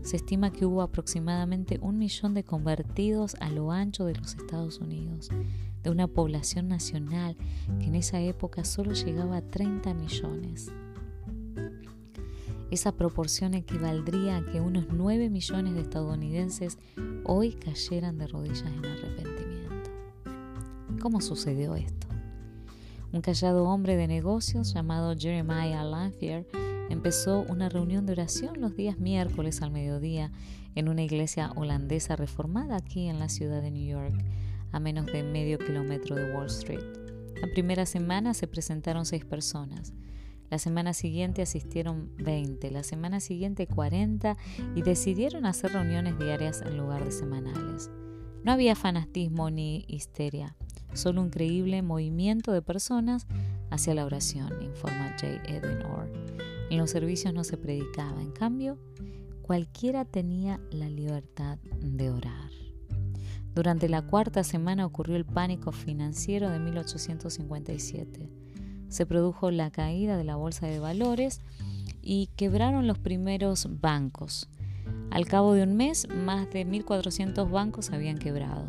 Se 0.09 0.17
estima 0.17 0.51
que 0.51 0.65
hubo 0.65 0.81
aproximadamente 0.81 1.79
un 1.83 1.99
millón 1.99 2.33
de 2.33 2.43
convertidos 2.43 3.37
a 3.41 3.51
lo 3.51 3.73
ancho 3.73 4.07
de 4.07 4.15
los 4.15 4.37
Estados 4.37 4.79
Unidos, 4.79 5.29
de 5.83 5.91
una 5.91 6.07
población 6.07 6.67
nacional 6.67 7.37
que 7.79 7.89
en 7.89 7.95
esa 7.95 8.19
época 8.19 8.65
solo 8.65 8.95
llegaba 8.95 9.37
a 9.37 9.43
30 9.43 9.93
millones. 9.93 10.73
Esa 12.71 12.93
proporción 12.93 13.53
equivaldría 13.53 14.39
a 14.39 14.47
que 14.47 14.63
unos 14.63 14.87
9 14.91 15.29
millones 15.29 15.75
de 15.75 15.83
estadounidenses 15.83 16.79
hoy 17.25 17.53
cayeran 17.53 18.17
de 18.17 18.29
rodillas 18.29 18.63
en 18.63 18.87
arrepentimiento. 18.87 19.91
¿Cómo 21.03 21.21
sucedió 21.21 21.75
esto? 21.75 22.07
Un 23.13 23.21
callado 23.21 23.65
hombre 23.65 23.95
de 23.97 24.09
negocios 24.09 24.73
llamado 24.73 25.15
Jeremiah 25.15 25.85
Lanphier 25.85 26.47
empezó 26.89 27.41
una 27.49 27.69
reunión 27.69 28.07
de 28.07 28.13
oración 28.13 28.61
los 28.61 28.77
días 28.77 28.99
miércoles 28.99 29.63
al 29.63 29.71
mediodía 29.71 30.33
en 30.75 30.89
una 30.89 31.03
iglesia 31.03 31.53
holandesa 31.57 32.17
reformada 32.17 32.77
aquí 32.77 33.09
en 33.09 33.19
la 33.19 33.29
ciudad 33.29 33.63
de 33.63 33.71
New 33.71 33.87
York, 33.87 34.15
a 34.73 34.81
menos 34.81 35.07
de 35.07 35.23
medio 35.23 35.59
kilómetro 35.59 36.17
de 36.17 36.33
Wall 36.35 36.47
Street. 36.47 36.85
La 37.41 37.49
primera 37.49 37.87
semana 37.87 38.35
se 38.35 38.47
presentaron 38.47 39.07
seis 39.07 39.25
personas. 39.25 39.93
La 40.51 40.59
semana 40.59 40.95
siguiente 40.95 41.43
asistieron 41.43 42.11
20, 42.17 42.71
la 42.71 42.83
semana 42.83 43.21
siguiente 43.21 43.67
40 43.67 44.37
y 44.75 44.83
decidieron 44.83 45.47
hacer 45.47 45.73
reuniones 45.73 46.19
diarias 46.19 46.63
en 46.63 46.79
lugar 46.79 47.05
de 47.05 47.13
semanales. 47.13 47.91
No 48.45 48.53
había 48.53 48.75
fanatismo 48.75 49.51
ni 49.51 49.85
histeria, 49.89 50.57
solo 50.95 51.21
un 51.21 51.31
creíble 51.31 51.83
movimiento 51.83 52.53
de 52.53 52.63
personas 52.63 53.27
hacia 53.71 53.95
la 53.95 54.07
oración, 54.07 54.63
informa 54.63 55.11
J. 55.21 55.27
Edwin 55.45 55.83
Orr. 55.83 56.48
En 56.71 56.79
los 56.79 56.91
servicios 56.91 57.33
no 57.35 57.45
se 57.45 57.57
predicaba, 57.57 58.21
en 58.23 58.33
cambio, 58.33 58.79
cualquiera 59.43 60.05
tenía 60.05 60.61
la 60.71 60.89
libertad 60.89 61.59
de 61.81 62.11
orar. 62.11 62.51
Durante 63.55 63.89
la 63.89 64.03
cuarta 64.03 64.45
semana 64.45 64.87
ocurrió 64.87 65.17
el 65.17 65.25
pánico 65.25 65.73
financiero 65.73 66.51
de 66.51 66.59
1857 66.59 68.39
se 68.89 69.07
produjo 69.07 69.51
la 69.51 69.71
caída 69.71 70.17
de 70.17 70.25
la 70.25 70.37
bolsa 70.37 70.67
de 70.67 70.79
valores 70.79 71.41
y 72.03 72.29
quebraron 72.37 72.87
los 72.87 72.99
primeros 72.99 73.69
bancos. 73.81 74.49
Al 75.11 75.27
cabo 75.27 75.55
de 75.55 75.63
un 75.63 75.77
mes, 75.77 76.09
más 76.09 76.51
de 76.51 76.67
1.400 76.67 77.51
bancos 77.51 77.91
habían 77.91 78.19
quebrado. 78.19 78.67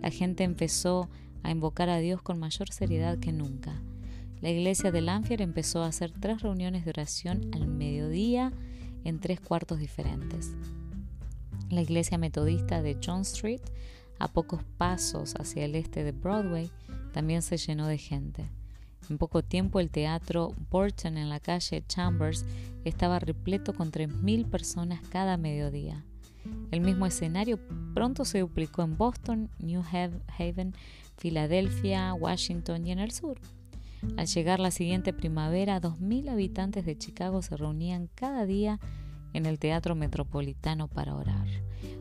La 0.00 0.10
gente 0.10 0.44
empezó 0.44 1.08
a 1.44 1.50
invocar 1.50 1.88
a 1.88 1.98
Dios 1.98 2.22
con 2.22 2.38
mayor 2.38 2.72
seriedad 2.72 3.18
que 3.18 3.32
nunca. 3.32 3.80
La 4.42 4.50
iglesia 4.50 4.90
de 4.90 5.00
Lanfier 5.02 5.40
empezó 5.40 5.84
a 5.84 5.86
hacer 5.86 6.10
tres 6.10 6.42
reuniones 6.42 6.84
de 6.84 6.90
oración 6.90 7.48
al 7.52 7.68
mediodía 7.68 8.52
en 9.04 9.20
tres 9.20 9.40
cuartos 9.40 9.78
diferentes. 9.78 10.56
La 11.70 11.80
iglesia 11.80 12.18
metodista 12.18 12.82
de 12.82 12.98
John 13.00 13.20
Street, 13.20 13.60
a 14.18 14.26
pocos 14.26 14.64
pasos 14.78 15.34
hacia 15.38 15.64
el 15.64 15.76
este 15.76 16.02
de 16.02 16.10
Broadway, 16.10 16.72
también 17.12 17.42
se 17.42 17.56
llenó 17.56 17.86
de 17.86 17.98
gente. 17.98 18.50
En 19.08 19.16
poco 19.16 19.44
tiempo 19.44 19.78
el 19.78 19.90
teatro 19.90 20.52
Burton 20.70 21.18
en 21.18 21.28
la 21.28 21.38
calle 21.38 21.84
Chambers 21.86 22.44
estaba 22.84 23.20
repleto 23.20 23.72
con 23.74 23.92
3.000 23.92 24.50
personas 24.50 25.02
cada 25.08 25.36
mediodía. 25.36 26.04
El 26.72 26.80
mismo 26.80 27.06
escenario 27.06 27.60
pronto 27.94 28.24
se 28.24 28.40
duplicó 28.40 28.82
en 28.82 28.96
Boston, 28.96 29.50
New 29.60 29.84
Haven, 30.36 30.74
Filadelfia, 31.16 32.12
Washington 32.14 32.84
y 32.88 32.90
en 32.90 32.98
el 32.98 33.12
sur. 33.12 33.38
Al 34.16 34.26
llegar 34.26 34.60
la 34.60 34.70
siguiente 34.70 35.12
primavera, 35.12 35.80
2.000 35.80 36.30
habitantes 36.30 36.84
de 36.84 36.98
Chicago 36.98 37.40
se 37.40 37.56
reunían 37.56 38.08
cada 38.14 38.46
día 38.46 38.80
en 39.32 39.46
el 39.46 39.58
Teatro 39.58 39.94
Metropolitano 39.94 40.88
para 40.88 41.14
orar. 41.14 41.46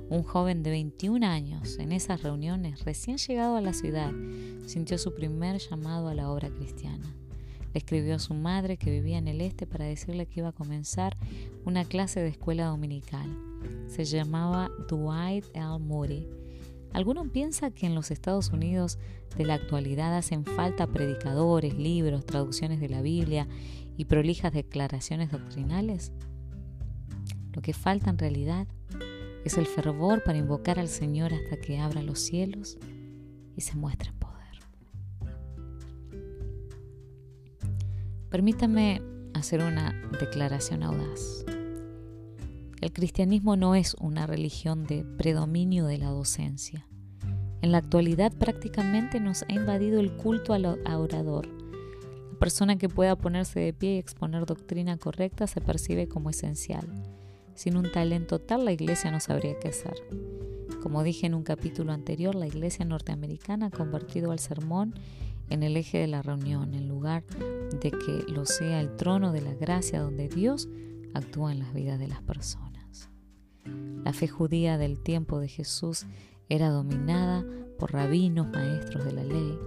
Un 0.09 0.23
joven 0.23 0.63
de 0.63 0.71
21 0.71 1.25
años 1.25 1.77
en 1.79 1.91
esas 1.91 2.23
reuniones, 2.23 2.83
recién 2.83 3.17
llegado 3.17 3.55
a 3.55 3.61
la 3.61 3.73
ciudad, 3.73 4.11
sintió 4.65 4.97
su 4.97 5.13
primer 5.13 5.59
llamado 5.59 6.09
a 6.09 6.13
la 6.13 6.29
obra 6.29 6.49
cristiana. 6.49 7.15
Le 7.73 7.77
escribió 7.77 8.15
a 8.15 8.19
su 8.19 8.33
madre 8.33 8.77
que 8.77 8.91
vivía 8.91 9.17
en 9.17 9.27
el 9.27 9.39
este 9.39 9.65
para 9.65 9.85
decirle 9.85 10.25
que 10.25 10.41
iba 10.41 10.49
a 10.49 10.53
comenzar 10.53 11.15
una 11.65 11.85
clase 11.85 12.19
de 12.19 12.29
escuela 12.29 12.65
dominical. 12.65 13.29
Se 13.87 14.03
llamaba 14.03 14.69
Dwight 14.89 15.45
L. 15.53 15.79
Moody. 15.79 16.27
¿Alguno 16.93 17.31
piensa 17.31 17.71
que 17.71 17.85
en 17.85 17.95
los 17.95 18.11
Estados 18.11 18.49
Unidos 18.49 18.99
de 19.37 19.45
la 19.45 19.53
actualidad 19.53 20.17
hacen 20.17 20.43
falta 20.43 20.87
predicadores, 20.87 21.73
libros, 21.75 22.25
traducciones 22.25 22.81
de 22.81 22.89
la 22.89 23.01
Biblia 23.01 23.47
y 23.97 24.05
prolijas 24.05 24.51
declaraciones 24.51 25.31
doctrinales? 25.31 26.11
Lo 27.53 27.61
que 27.61 27.73
falta 27.73 28.09
en 28.09 28.17
realidad 28.17 28.67
es 29.45 29.57
el 29.57 29.65
fervor 29.65 30.23
para 30.23 30.37
invocar 30.37 30.79
al 30.79 30.89
Señor 30.89 31.33
hasta 31.33 31.57
que 31.57 31.79
abra 31.79 32.01
los 32.01 32.19
cielos 32.19 32.77
y 33.55 33.61
se 33.61 33.75
muestre 33.75 34.09
en 34.09 34.19
poder. 34.19 34.31
Permítame 38.29 39.01
hacer 39.33 39.61
una 39.61 39.93
declaración 40.19 40.83
audaz. 40.83 41.45
El 42.81 42.93
cristianismo 42.93 43.55
no 43.55 43.75
es 43.75 43.95
una 43.99 44.25
religión 44.25 44.85
de 44.85 45.03
predominio 45.03 45.85
de 45.85 45.99
la 45.99 46.09
docencia. 46.09 46.87
En 47.61 47.71
la 47.71 47.77
actualidad 47.77 48.33
prácticamente 48.33 49.19
nos 49.19 49.43
ha 49.43 49.53
invadido 49.53 49.99
el 49.99 50.11
culto 50.17 50.53
al 50.53 50.65
orador. 50.65 51.47
La 51.47 52.39
persona 52.39 52.79
que 52.79 52.89
pueda 52.89 53.15
ponerse 53.15 53.59
de 53.59 53.71
pie 53.71 53.93
y 53.93 53.97
exponer 53.99 54.47
doctrina 54.47 54.97
correcta 54.97 55.45
se 55.45 55.61
percibe 55.61 56.07
como 56.07 56.31
esencial. 56.31 56.87
Sin 57.53 57.77
un 57.77 57.91
talento 57.91 58.39
tal, 58.39 58.65
la 58.65 58.71
iglesia 58.71 59.11
no 59.11 59.19
sabría 59.19 59.59
qué 59.59 59.67
hacer. 59.67 59.93
Como 60.81 61.03
dije 61.03 61.27
en 61.27 61.35
un 61.35 61.43
capítulo 61.43 61.91
anterior, 61.91 62.33
la 62.33 62.47
iglesia 62.47 62.83
norteamericana 62.83 63.67
ha 63.67 63.69
convertido 63.71 64.31
al 64.31 64.39
sermón 64.39 64.95
en 65.51 65.61
el 65.61 65.77
eje 65.77 65.99
de 65.99 66.07
la 66.07 66.23
reunión, 66.23 66.73
en 66.73 66.87
lugar 66.87 67.23
de 67.79 67.91
que 67.91 68.25
lo 68.27 68.47
sea 68.47 68.81
el 68.81 68.95
trono 68.95 69.31
de 69.31 69.41
la 69.41 69.53
gracia 69.53 70.01
donde 70.01 70.29
Dios 70.29 70.67
actúa 71.13 71.51
en 71.51 71.59
las 71.59 71.75
vidas 71.75 71.99
de 71.99 72.07
las 72.07 72.23
personas. 72.23 72.70
La 74.03 74.13
fe 74.13 74.27
judía 74.27 74.77
del 74.77 75.01
tiempo 75.01 75.39
de 75.39 75.47
Jesús 75.47 76.05
era 76.49 76.69
dominada 76.69 77.45
por 77.77 77.93
rabinos, 77.93 78.49
maestros 78.49 79.05
de 79.05 79.13
la 79.13 79.23
ley. 79.23 79.57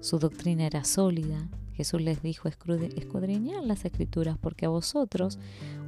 Su 0.00 0.18
doctrina 0.18 0.66
era 0.66 0.84
sólida, 0.84 1.48
Jesús 1.74 2.00
les 2.00 2.22
dijo, 2.22 2.48
escudriñad 2.48 3.64
las 3.64 3.84
escrituras 3.84 4.38
porque 4.38 4.66
a 4.66 4.68
vosotros 4.68 5.38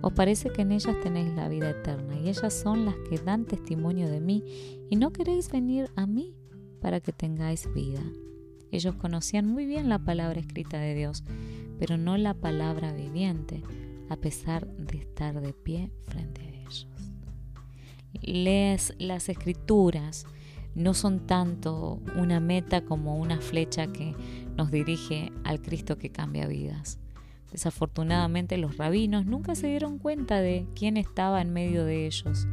os 0.03 0.13
parece 0.13 0.51
que 0.51 0.63
en 0.63 0.73
ellas 0.73 0.97
tenéis 1.01 1.33
la 1.35 1.49
vida 1.49 1.71
eterna 1.71 2.19
y 2.19 2.29
ellas 2.29 2.53
son 2.53 2.85
las 2.85 2.97
que 3.09 3.19
dan 3.19 3.45
testimonio 3.45 4.09
de 4.09 4.21
mí 4.21 4.43
y 4.91 4.97
no 4.97 5.13
queréis 5.13 5.51
venir 5.51 5.89
a 5.95 6.07
mí 6.07 6.35
para 6.81 7.01
que 7.01 7.13
tengáis 7.13 7.73
vida. 7.73 8.03
Ellos 8.73 8.97
conocían 8.97 9.47
muy 9.47 9.65
bien 9.65 9.89
la 9.89 10.01
palabra 10.01 10.41
escrita 10.41 10.79
de 10.79 10.95
Dios, 10.95 11.23
pero 11.79 11.97
no 11.97 12.17
la 12.17 12.35
palabra 12.35 12.93
viviente, 12.93 13.63
a 14.09 14.17
pesar 14.17 14.67
de 14.77 14.99
estar 14.99 15.41
de 15.41 15.53
pie 15.53 15.93
frente 16.03 16.41
a 16.41 16.45
ellos. 16.45 16.56
Lees 18.23 18.95
las 18.99 19.29
escrituras, 19.29 20.27
no 20.75 20.93
son 20.95 21.27
tanto 21.27 22.01
una 22.17 22.39
meta 22.39 22.83
como 22.85 23.17
una 23.17 23.41
flecha 23.41 23.87
que 23.87 24.15
nos 24.57 24.71
dirige 24.71 25.33
al 25.45 25.63
Cristo 25.63 25.97
que 25.97 26.11
cambia 26.11 26.47
vidas. 26.47 26.99
Desafortunadamente 27.51 28.59
los 28.59 28.77
rabinos 28.77 29.25
nunca 29.25 29.55
se 29.55 29.69
dieron 29.69 29.99
cuenta 29.99 30.41
de 30.41 30.67
quién 30.75 30.97
estaba 30.97 31.41
en 31.41 31.53
medio 31.53 31.85
de 31.85 32.07
ellos. 32.07 32.47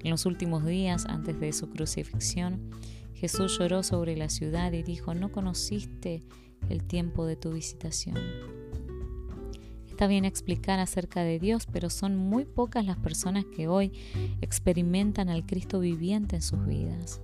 En 0.00 0.10
los 0.10 0.26
últimos 0.26 0.64
días 0.64 1.06
antes 1.06 1.38
de 1.38 1.52
su 1.52 1.70
crucifixión, 1.70 2.70
Jesús 3.14 3.56
lloró 3.58 3.84
sobre 3.84 4.16
la 4.16 4.28
ciudad 4.28 4.72
y 4.72 4.82
dijo, 4.82 5.14
no 5.14 5.30
conociste 5.30 6.24
el 6.68 6.82
tiempo 6.82 7.26
de 7.26 7.36
tu 7.36 7.52
visitación. 7.52 8.16
Está 9.92 10.06
bien 10.06 10.24
explicar 10.24 10.80
acerca 10.80 11.22
de 11.22 11.38
Dios, 11.38 11.66
pero 11.70 11.90
son 11.90 12.16
muy 12.16 12.46
pocas 12.46 12.86
las 12.86 12.96
personas 12.96 13.44
que 13.44 13.68
hoy 13.68 13.92
experimentan 14.40 15.28
al 15.28 15.44
Cristo 15.44 15.80
viviente 15.80 16.36
en 16.36 16.40
sus 16.40 16.64
vidas. 16.64 17.20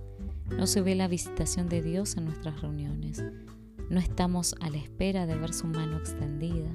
No 0.55 0.67
se 0.67 0.81
ve 0.81 0.93
la 0.93 1.07
visitación 1.07 1.67
de 1.67 1.81
Dios 1.81 2.15
en 2.15 2.25
nuestras 2.25 2.61
reuniones. 2.61 3.23
No 3.89 3.99
estamos 3.99 4.53
a 4.61 4.69
la 4.69 4.77
espera 4.77 5.25
de 5.25 5.35
ver 5.35 5.51
su 5.51 5.65
mano 5.65 5.97
extendida. 5.97 6.69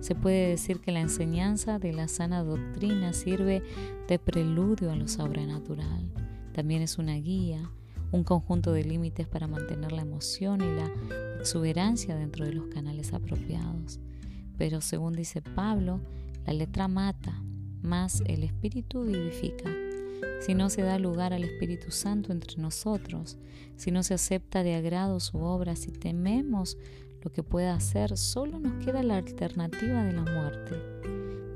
Se 0.00 0.16
puede 0.16 0.48
decir 0.48 0.80
que 0.80 0.90
la 0.90 1.00
enseñanza 1.00 1.78
de 1.78 1.92
la 1.92 2.08
sana 2.08 2.42
doctrina 2.42 3.12
sirve 3.12 3.62
de 4.08 4.18
preludio 4.18 4.90
a 4.90 4.96
lo 4.96 5.06
sobrenatural. 5.06 6.10
También 6.52 6.82
es 6.82 6.98
una 6.98 7.14
guía, 7.14 7.70
un 8.10 8.24
conjunto 8.24 8.72
de 8.72 8.82
límites 8.82 9.28
para 9.28 9.46
mantener 9.46 9.92
la 9.92 10.02
emoción 10.02 10.60
y 10.60 10.74
la 10.74 10.90
exuberancia 11.38 12.16
dentro 12.16 12.44
de 12.44 12.52
los 12.52 12.66
canales 12.66 13.12
apropiados. 13.12 14.00
Pero 14.56 14.80
según 14.80 15.14
dice 15.14 15.42
Pablo, 15.42 16.00
la 16.46 16.52
letra 16.52 16.88
mata, 16.88 17.42
más 17.82 18.22
el 18.26 18.44
espíritu 18.44 19.04
vivifica. 19.04 19.70
Si 20.40 20.54
no 20.54 20.70
se 20.70 20.82
da 20.82 20.98
lugar 20.98 21.32
al 21.32 21.44
Espíritu 21.44 21.90
Santo 21.90 22.32
entre 22.32 22.60
nosotros, 22.60 23.38
si 23.76 23.90
no 23.90 24.02
se 24.02 24.14
acepta 24.14 24.62
de 24.62 24.74
agrado 24.74 25.20
su 25.20 25.38
obra, 25.38 25.76
si 25.76 25.90
tememos 25.90 26.76
lo 27.22 27.32
que 27.32 27.42
pueda 27.42 27.74
hacer, 27.74 28.16
solo 28.16 28.58
nos 28.58 28.84
queda 28.84 29.02
la 29.02 29.16
alternativa 29.16 30.04
de 30.04 30.12
la 30.12 30.22
muerte. 30.22 30.74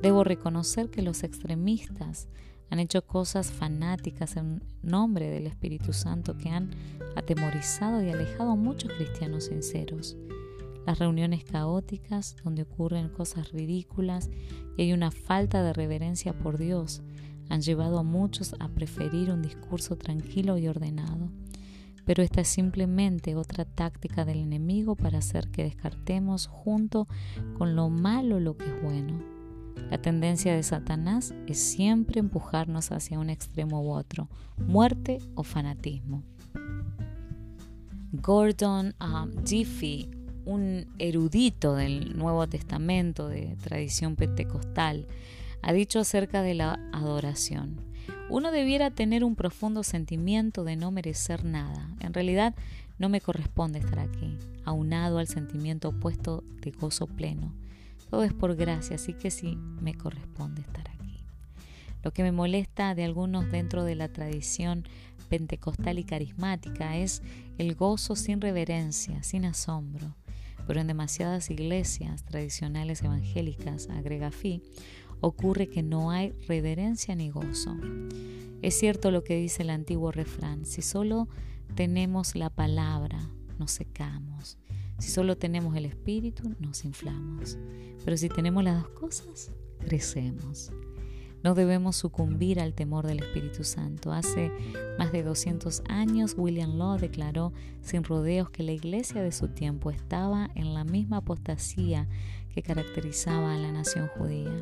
Debo 0.00 0.24
reconocer 0.24 0.90
que 0.90 1.02
los 1.02 1.22
extremistas 1.22 2.28
han 2.70 2.78
hecho 2.78 3.04
cosas 3.06 3.50
fanáticas 3.50 4.36
en 4.36 4.62
nombre 4.82 5.28
del 5.28 5.46
Espíritu 5.46 5.92
Santo 5.92 6.36
que 6.36 6.50
han 6.50 6.70
atemorizado 7.16 8.02
y 8.02 8.10
alejado 8.10 8.52
a 8.52 8.56
muchos 8.56 8.92
cristianos 8.92 9.44
sinceros. 9.44 10.16
Las 10.88 11.00
reuniones 11.00 11.44
caóticas 11.44 12.34
donde 12.42 12.62
ocurren 12.62 13.10
cosas 13.10 13.52
ridículas 13.52 14.30
y 14.74 14.84
hay 14.84 14.94
una 14.94 15.10
falta 15.10 15.62
de 15.62 15.74
reverencia 15.74 16.32
por 16.32 16.56
Dios 16.56 17.02
han 17.50 17.60
llevado 17.60 17.98
a 17.98 18.02
muchos 18.02 18.56
a 18.58 18.68
preferir 18.68 19.30
un 19.30 19.42
discurso 19.42 19.96
tranquilo 19.96 20.56
y 20.56 20.66
ordenado. 20.66 21.28
Pero 22.06 22.22
esta 22.22 22.40
es 22.40 22.48
simplemente 22.48 23.36
otra 23.36 23.66
táctica 23.66 24.24
del 24.24 24.38
enemigo 24.38 24.96
para 24.96 25.18
hacer 25.18 25.50
que 25.50 25.62
descartemos 25.62 26.46
junto 26.46 27.06
con 27.58 27.76
lo 27.76 27.90
malo 27.90 28.40
lo 28.40 28.56
que 28.56 28.64
es 28.64 28.82
bueno. 28.82 29.22
La 29.90 30.00
tendencia 30.00 30.54
de 30.54 30.62
Satanás 30.62 31.34
es 31.46 31.58
siempre 31.58 32.18
empujarnos 32.18 32.92
hacia 32.92 33.18
un 33.18 33.28
extremo 33.28 33.82
u 33.82 33.90
otro, 33.90 34.30
muerte 34.56 35.18
o 35.34 35.42
fanatismo. 35.42 36.22
Gordon 38.10 38.94
um, 39.02 39.44
Diffie, 39.44 40.17
un 40.48 40.86
erudito 40.98 41.74
del 41.74 42.16
Nuevo 42.16 42.46
Testamento 42.46 43.28
de 43.28 43.54
tradición 43.62 44.16
pentecostal, 44.16 45.06
ha 45.60 45.74
dicho 45.74 46.00
acerca 46.00 46.40
de 46.40 46.54
la 46.54 46.80
adoración. 46.90 47.76
Uno 48.30 48.50
debiera 48.50 48.90
tener 48.90 49.24
un 49.24 49.36
profundo 49.36 49.82
sentimiento 49.82 50.64
de 50.64 50.76
no 50.76 50.90
merecer 50.90 51.44
nada. 51.44 51.94
En 52.00 52.14
realidad 52.14 52.54
no 52.98 53.10
me 53.10 53.20
corresponde 53.20 53.78
estar 53.78 53.98
aquí, 53.98 54.38
aunado 54.64 55.18
al 55.18 55.28
sentimiento 55.28 55.90
opuesto 55.90 56.42
de 56.62 56.70
gozo 56.70 57.06
pleno. 57.06 57.52
Todo 58.08 58.24
es 58.24 58.32
por 58.32 58.56
gracia, 58.56 58.96
así 58.96 59.12
que 59.12 59.30
sí 59.30 59.58
me 59.82 59.94
corresponde 59.94 60.62
estar 60.62 60.88
aquí. 60.88 61.22
Lo 62.02 62.12
que 62.12 62.22
me 62.22 62.32
molesta 62.32 62.94
de 62.94 63.04
algunos 63.04 63.50
dentro 63.52 63.84
de 63.84 63.96
la 63.96 64.08
tradición 64.08 64.84
pentecostal 65.28 65.98
y 65.98 66.04
carismática 66.04 66.96
es 66.96 67.22
el 67.58 67.74
gozo 67.74 68.16
sin 68.16 68.40
reverencia, 68.40 69.22
sin 69.22 69.44
asombro. 69.44 70.14
Pero 70.68 70.80
en 70.80 70.86
demasiadas 70.86 71.50
iglesias 71.50 72.24
tradicionales 72.24 73.02
evangélicas, 73.02 73.88
agrega 73.88 74.30
Fi, 74.30 74.62
ocurre 75.22 75.68
que 75.68 75.82
no 75.82 76.10
hay 76.10 76.32
reverencia 76.46 77.14
ni 77.14 77.30
gozo. 77.30 77.74
Es 78.60 78.78
cierto 78.78 79.10
lo 79.10 79.24
que 79.24 79.34
dice 79.36 79.62
el 79.62 79.70
antiguo 79.70 80.12
refrán, 80.12 80.66
si 80.66 80.82
solo 80.82 81.26
tenemos 81.74 82.34
la 82.34 82.50
palabra, 82.50 83.18
nos 83.58 83.72
secamos. 83.72 84.58
Si 84.98 85.10
solo 85.10 85.38
tenemos 85.38 85.74
el 85.74 85.86
espíritu, 85.86 86.54
nos 86.60 86.84
inflamos. 86.84 87.56
Pero 88.04 88.16
si 88.18 88.28
tenemos 88.28 88.62
las 88.62 88.82
dos 88.82 88.90
cosas, 88.90 89.50
crecemos. 89.78 90.70
No 91.42 91.54
debemos 91.54 91.96
sucumbir 91.96 92.60
al 92.60 92.74
temor 92.74 93.06
del 93.06 93.20
Espíritu 93.20 93.62
Santo. 93.62 94.12
Hace 94.12 94.50
más 94.98 95.12
de 95.12 95.22
200 95.22 95.82
años 95.88 96.34
William 96.36 96.76
Law 96.76 96.98
declaró 96.98 97.52
sin 97.80 98.02
rodeos 98.02 98.50
que 98.50 98.64
la 98.64 98.72
iglesia 98.72 99.22
de 99.22 99.30
su 99.30 99.48
tiempo 99.48 99.90
estaba 99.90 100.50
en 100.54 100.74
la 100.74 100.84
misma 100.84 101.18
apostasía 101.18 102.08
que 102.52 102.62
caracterizaba 102.62 103.54
a 103.54 103.58
la 103.58 103.70
nación 103.70 104.08
judía. 104.08 104.52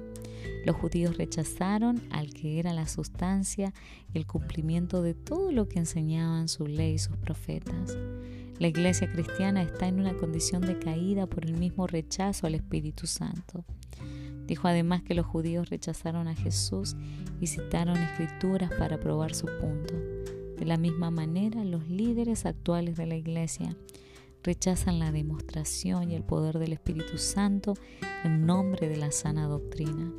Los 0.66 0.76
judíos 0.76 1.16
rechazaron 1.16 2.02
al 2.10 2.34
que 2.34 2.58
era 2.58 2.74
la 2.74 2.86
sustancia 2.86 3.72
y 4.12 4.18
el 4.18 4.26
cumplimiento 4.26 5.00
de 5.00 5.14
todo 5.14 5.52
lo 5.52 5.68
que 5.68 5.78
enseñaban 5.78 6.48
su 6.48 6.66
ley 6.66 6.94
y 6.94 6.98
sus 6.98 7.16
profetas. 7.16 7.96
La 8.58 8.68
iglesia 8.68 9.10
cristiana 9.10 9.62
está 9.62 9.86
en 9.86 10.00
una 10.00 10.16
condición 10.16 10.62
de 10.62 10.78
caída 10.78 11.26
por 11.26 11.44
el 11.44 11.54
mismo 11.54 11.86
rechazo 11.86 12.46
al 12.46 12.54
Espíritu 12.54 13.06
Santo. 13.06 13.64
Dijo 14.46 14.68
además 14.68 15.02
que 15.02 15.14
los 15.14 15.26
judíos 15.26 15.70
rechazaron 15.70 16.28
a 16.28 16.34
Jesús 16.34 16.96
y 17.40 17.48
citaron 17.48 17.96
escrituras 17.96 18.70
para 18.78 18.98
probar 18.98 19.34
su 19.34 19.46
punto. 19.60 19.94
De 20.58 20.64
la 20.64 20.76
misma 20.76 21.10
manera, 21.10 21.64
los 21.64 21.88
líderes 21.88 22.46
actuales 22.46 22.96
de 22.96 23.06
la 23.06 23.16
iglesia 23.16 23.76
rechazan 24.42 25.00
la 25.00 25.10
demostración 25.10 26.10
y 26.10 26.14
el 26.14 26.22
poder 26.22 26.58
del 26.58 26.72
Espíritu 26.72 27.18
Santo 27.18 27.74
en 28.24 28.46
nombre 28.46 28.88
de 28.88 28.96
la 28.96 29.10
sana 29.10 29.48
doctrina. 29.48 30.12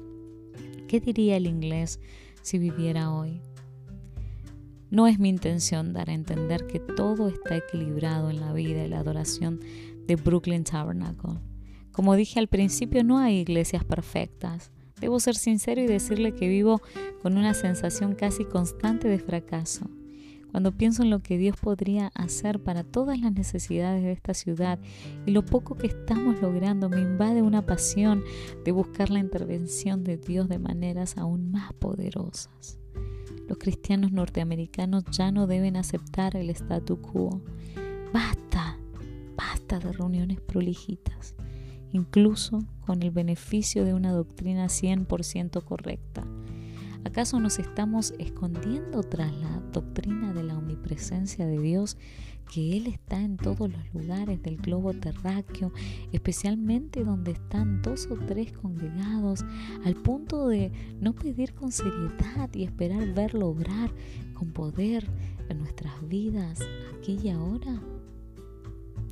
¿Qué 0.88 1.00
diría 1.00 1.38
el 1.38 1.48
inglés 1.48 2.00
si 2.42 2.58
viviera 2.58 3.14
hoy? 3.14 3.42
No 4.90 5.08
es 5.08 5.20
mi 5.20 5.30
intención 5.30 5.92
dar 5.94 6.10
a 6.10 6.14
entender 6.14 6.68
que 6.68 6.80
todo 6.80 7.28
está 7.28 7.58
equilibrado 7.58 8.30
en 8.30 8.40
la 8.40 8.54
vida 8.54 8.86
y 8.86 8.90
la 8.90 9.00
adoración 9.00 9.60
de 10.06 10.16
Brooklyn 10.16 10.64
Tabernacle. 10.64 11.40
Como 11.98 12.16
dije 12.16 12.40
al 12.40 12.48
principio, 12.48 13.04
no 13.04 13.18
hay 13.18 13.40
iglesias 13.40 13.84
perfectas. 13.84 14.70
Debo 15.02 15.20
ser 15.20 15.34
sincero 15.34 15.82
y 15.82 15.88
decirle 15.88 16.32
que 16.36 16.48
vivo 16.48 16.80
con 17.24 17.38
una 17.38 17.56
sensación 17.56 18.14
casi 18.14 18.46
constante 18.46 19.08
de 19.08 19.18
fracaso. 19.18 19.90
Cuando 20.52 20.72
pienso 20.72 21.02
en 21.02 21.10
lo 21.10 21.24
que 21.24 21.40
Dios 21.40 21.58
podría 21.60 22.12
hacer 22.14 22.62
para 22.62 22.84
todas 22.84 23.20
las 23.20 23.34
necesidades 23.34 24.04
de 24.04 24.12
esta 24.12 24.36
ciudad 24.36 24.78
y 25.26 25.32
lo 25.32 25.44
poco 25.44 25.74
que 25.74 25.88
estamos 25.88 26.40
logrando, 26.40 26.88
me 26.88 27.02
invade 27.02 27.42
una 27.42 27.66
pasión 27.66 28.24
de 28.64 28.72
buscar 28.72 29.10
la 29.10 29.18
intervención 29.18 30.04
de 30.04 30.18
Dios 30.18 30.48
de 30.50 30.60
maneras 30.60 31.18
aún 31.18 31.50
más 31.50 31.74
poderosas. 31.74 32.78
Los 33.48 33.58
cristianos 33.58 34.12
norteamericanos 34.12 35.04
ya 35.10 35.32
no 35.32 35.48
deben 35.48 35.76
aceptar 35.76 36.36
el 36.36 36.52
statu 36.52 37.02
quo. 37.02 37.42
Basta, 38.14 38.78
basta 39.36 39.80
de 39.80 39.94
reuniones 39.94 40.40
prolijitas, 40.42 41.34
incluso 41.92 42.64
con 42.82 43.04
el 43.04 43.12
beneficio 43.12 43.86
de 43.86 43.94
una 43.94 44.12
doctrina 44.12 44.68
100% 44.68 45.64
correcta. 45.64 46.26
¿Acaso 47.04 47.40
nos 47.40 47.58
estamos 47.58 48.14
escondiendo 48.20 49.02
tras 49.02 49.34
la 49.38 49.62
doctrina 49.72 50.34
de 50.34 50.44
la 50.44 50.58
omnipresencia 50.58 51.46
de 51.46 51.60
Dios, 51.60 51.98
que 52.52 52.78
Él 52.78 52.88
está 52.88 53.22
en 53.22 53.38
todos 53.38 53.72
los 53.72 53.94
lugares 53.94 54.42
del 54.42 54.58
globo 54.58 54.94
terráqueo, 54.94 55.72
especialmente 56.12 57.04
donde 57.04 57.32
están 57.32 57.82
dos 57.82 58.08
o 58.12 58.16
tres 58.16 58.52
congregados, 58.52 59.46
al 59.86 59.96
punto 59.96 60.48
de 60.48 60.72
no 61.00 61.14
pedir 61.14 61.54
con 61.54 61.72
seriedad 61.72 62.50
y 62.54 62.64
esperar 62.64 63.14
verlo 63.14 63.48
obrar 63.48 63.92
con 64.34 64.52
poder 64.52 65.10
en 65.50 65.60
nuestras 65.60 66.08
vidas 66.08 66.60
aquí 66.98 67.18
y 67.24 67.30
ahora? 67.30 67.82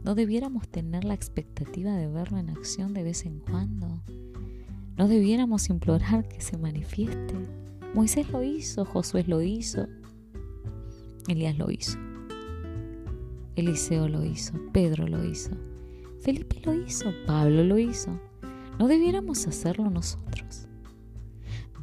¿No 0.06 0.14
debiéramos 0.14 0.68
tener 0.68 1.04
la 1.04 1.16
expectativa 1.16 1.96
de 1.96 2.06
verlo 2.06 2.38
en 2.38 2.52
acción 2.52 2.94
de 2.94 3.02
vez 3.02 3.26
en 3.26 3.40
cuando? 3.40 4.04
¿No 4.98 5.08
debiéramos 5.08 5.68
implorar 5.72 6.28
que 6.28 6.42
se 6.42 6.60
manifieste? 6.60 7.34
Moisés 7.96 8.30
lo 8.30 8.44
hizo, 8.44 8.86
Josué 8.86 9.24
lo 9.28 9.42
hizo, 9.42 9.88
Elías 11.28 11.58
lo 11.58 11.72
hizo, 11.72 11.98
Eliseo 13.56 14.08
lo 14.08 14.24
hizo, 14.24 14.54
Pedro 14.72 15.08
lo 15.08 15.26
hizo, 15.26 15.58
Felipe 16.20 16.62
lo 16.64 16.76
hizo, 16.76 17.12
Pablo 17.26 17.64
lo 17.64 17.80
hizo. 17.80 18.22
¿No 18.78 18.88
debiéramos 18.88 19.48
hacerlo 19.48 19.90
nosotros? 19.90 20.68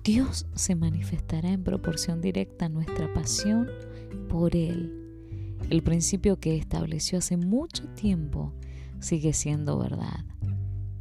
Dios 0.05 0.47
se 0.55 0.77
manifestará 0.77 1.51
en 1.51 1.64
proporción 1.64 2.20
directa 2.20 2.66
a 2.66 2.68
nuestra 2.68 3.12
pasión 3.14 3.68
por 4.29 4.55
Él. 4.55 5.01
El 5.73 5.83
principio 5.83 6.39
que 6.39 6.55
estableció 6.55 7.16
hace 7.16 7.39
mucho 7.39 7.89
tiempo 7.95 8.53
sigue 9.01 9.33
siendo 9.33 9.79
verdad. 9.79 10.23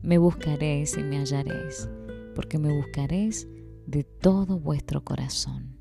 Me 0.02 0.18
buscaréis 0.18 0.98
y 0.98 1.04
me 1.04 1.18
hallaréis, 1.18 1.90
porque 2.36 2.58
me 2.58 2.74
buscaréis 2.74 3.50
de 3.86 4.06
todo 4.06 4.60
vuestro 4.60 5.04
corazón. 5.04 5.76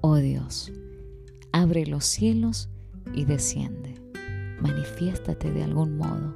Oh 0.00 0.16
Dios, 0.16 0.72
abre 1.52 1.86
los 1.86 2.04
cielos 2.04 2.70
y 3.14 3.24
desciende. 3.24 3.94
Manifiéstate 4.60 5.52
de 5.52 5.62
algún 5.62 5.96
modo. 5.96 6.34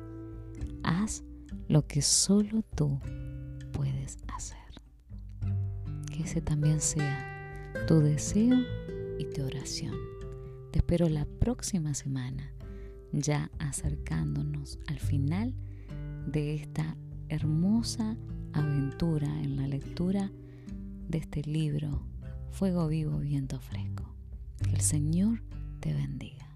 Haz 0.85 1.25
lo 1.67 1.85
que 1.85 2.01
solo 2.01 2.63
tú 2.77 3.01
ese 6.23 6.41
también 6.41 6.81
sea 6.81 7.27
tu 7.89 7.99
deseo 7.99 8.57
y 9.19 9.25
tu 9.25 9.45
oración. 9.45 10.20
Te 10.71 10.79
espero 10.79 11.09
la 11.09 11.25
próxima 11.25 11.95
semana, 11.95 12.53
ya 13.13 13.51
acercándonos 13.59 14.79
al 14.87 15.01
final 15.01 15.55
de 16.27 16.55
esta 16.55 16.97
hermosa 17.29 18.17
aventura 18.53 19.27
en 19.43 19.57
la 19.57 19.67
lectura 19.67 20.31
de 21.09 21.19
este 21.19 21.43
libro, 21.43 22.03
Fuego 22.51 22.87
Vivo, 22.87 23.19
Viento 23.19 23.59
Fresco. 23.61 24.15
Que 24.63 24.71
el 24.71 24.81
Señor 24.81 25.43
te 25.81 25.93
bendiga. 25.93 26.47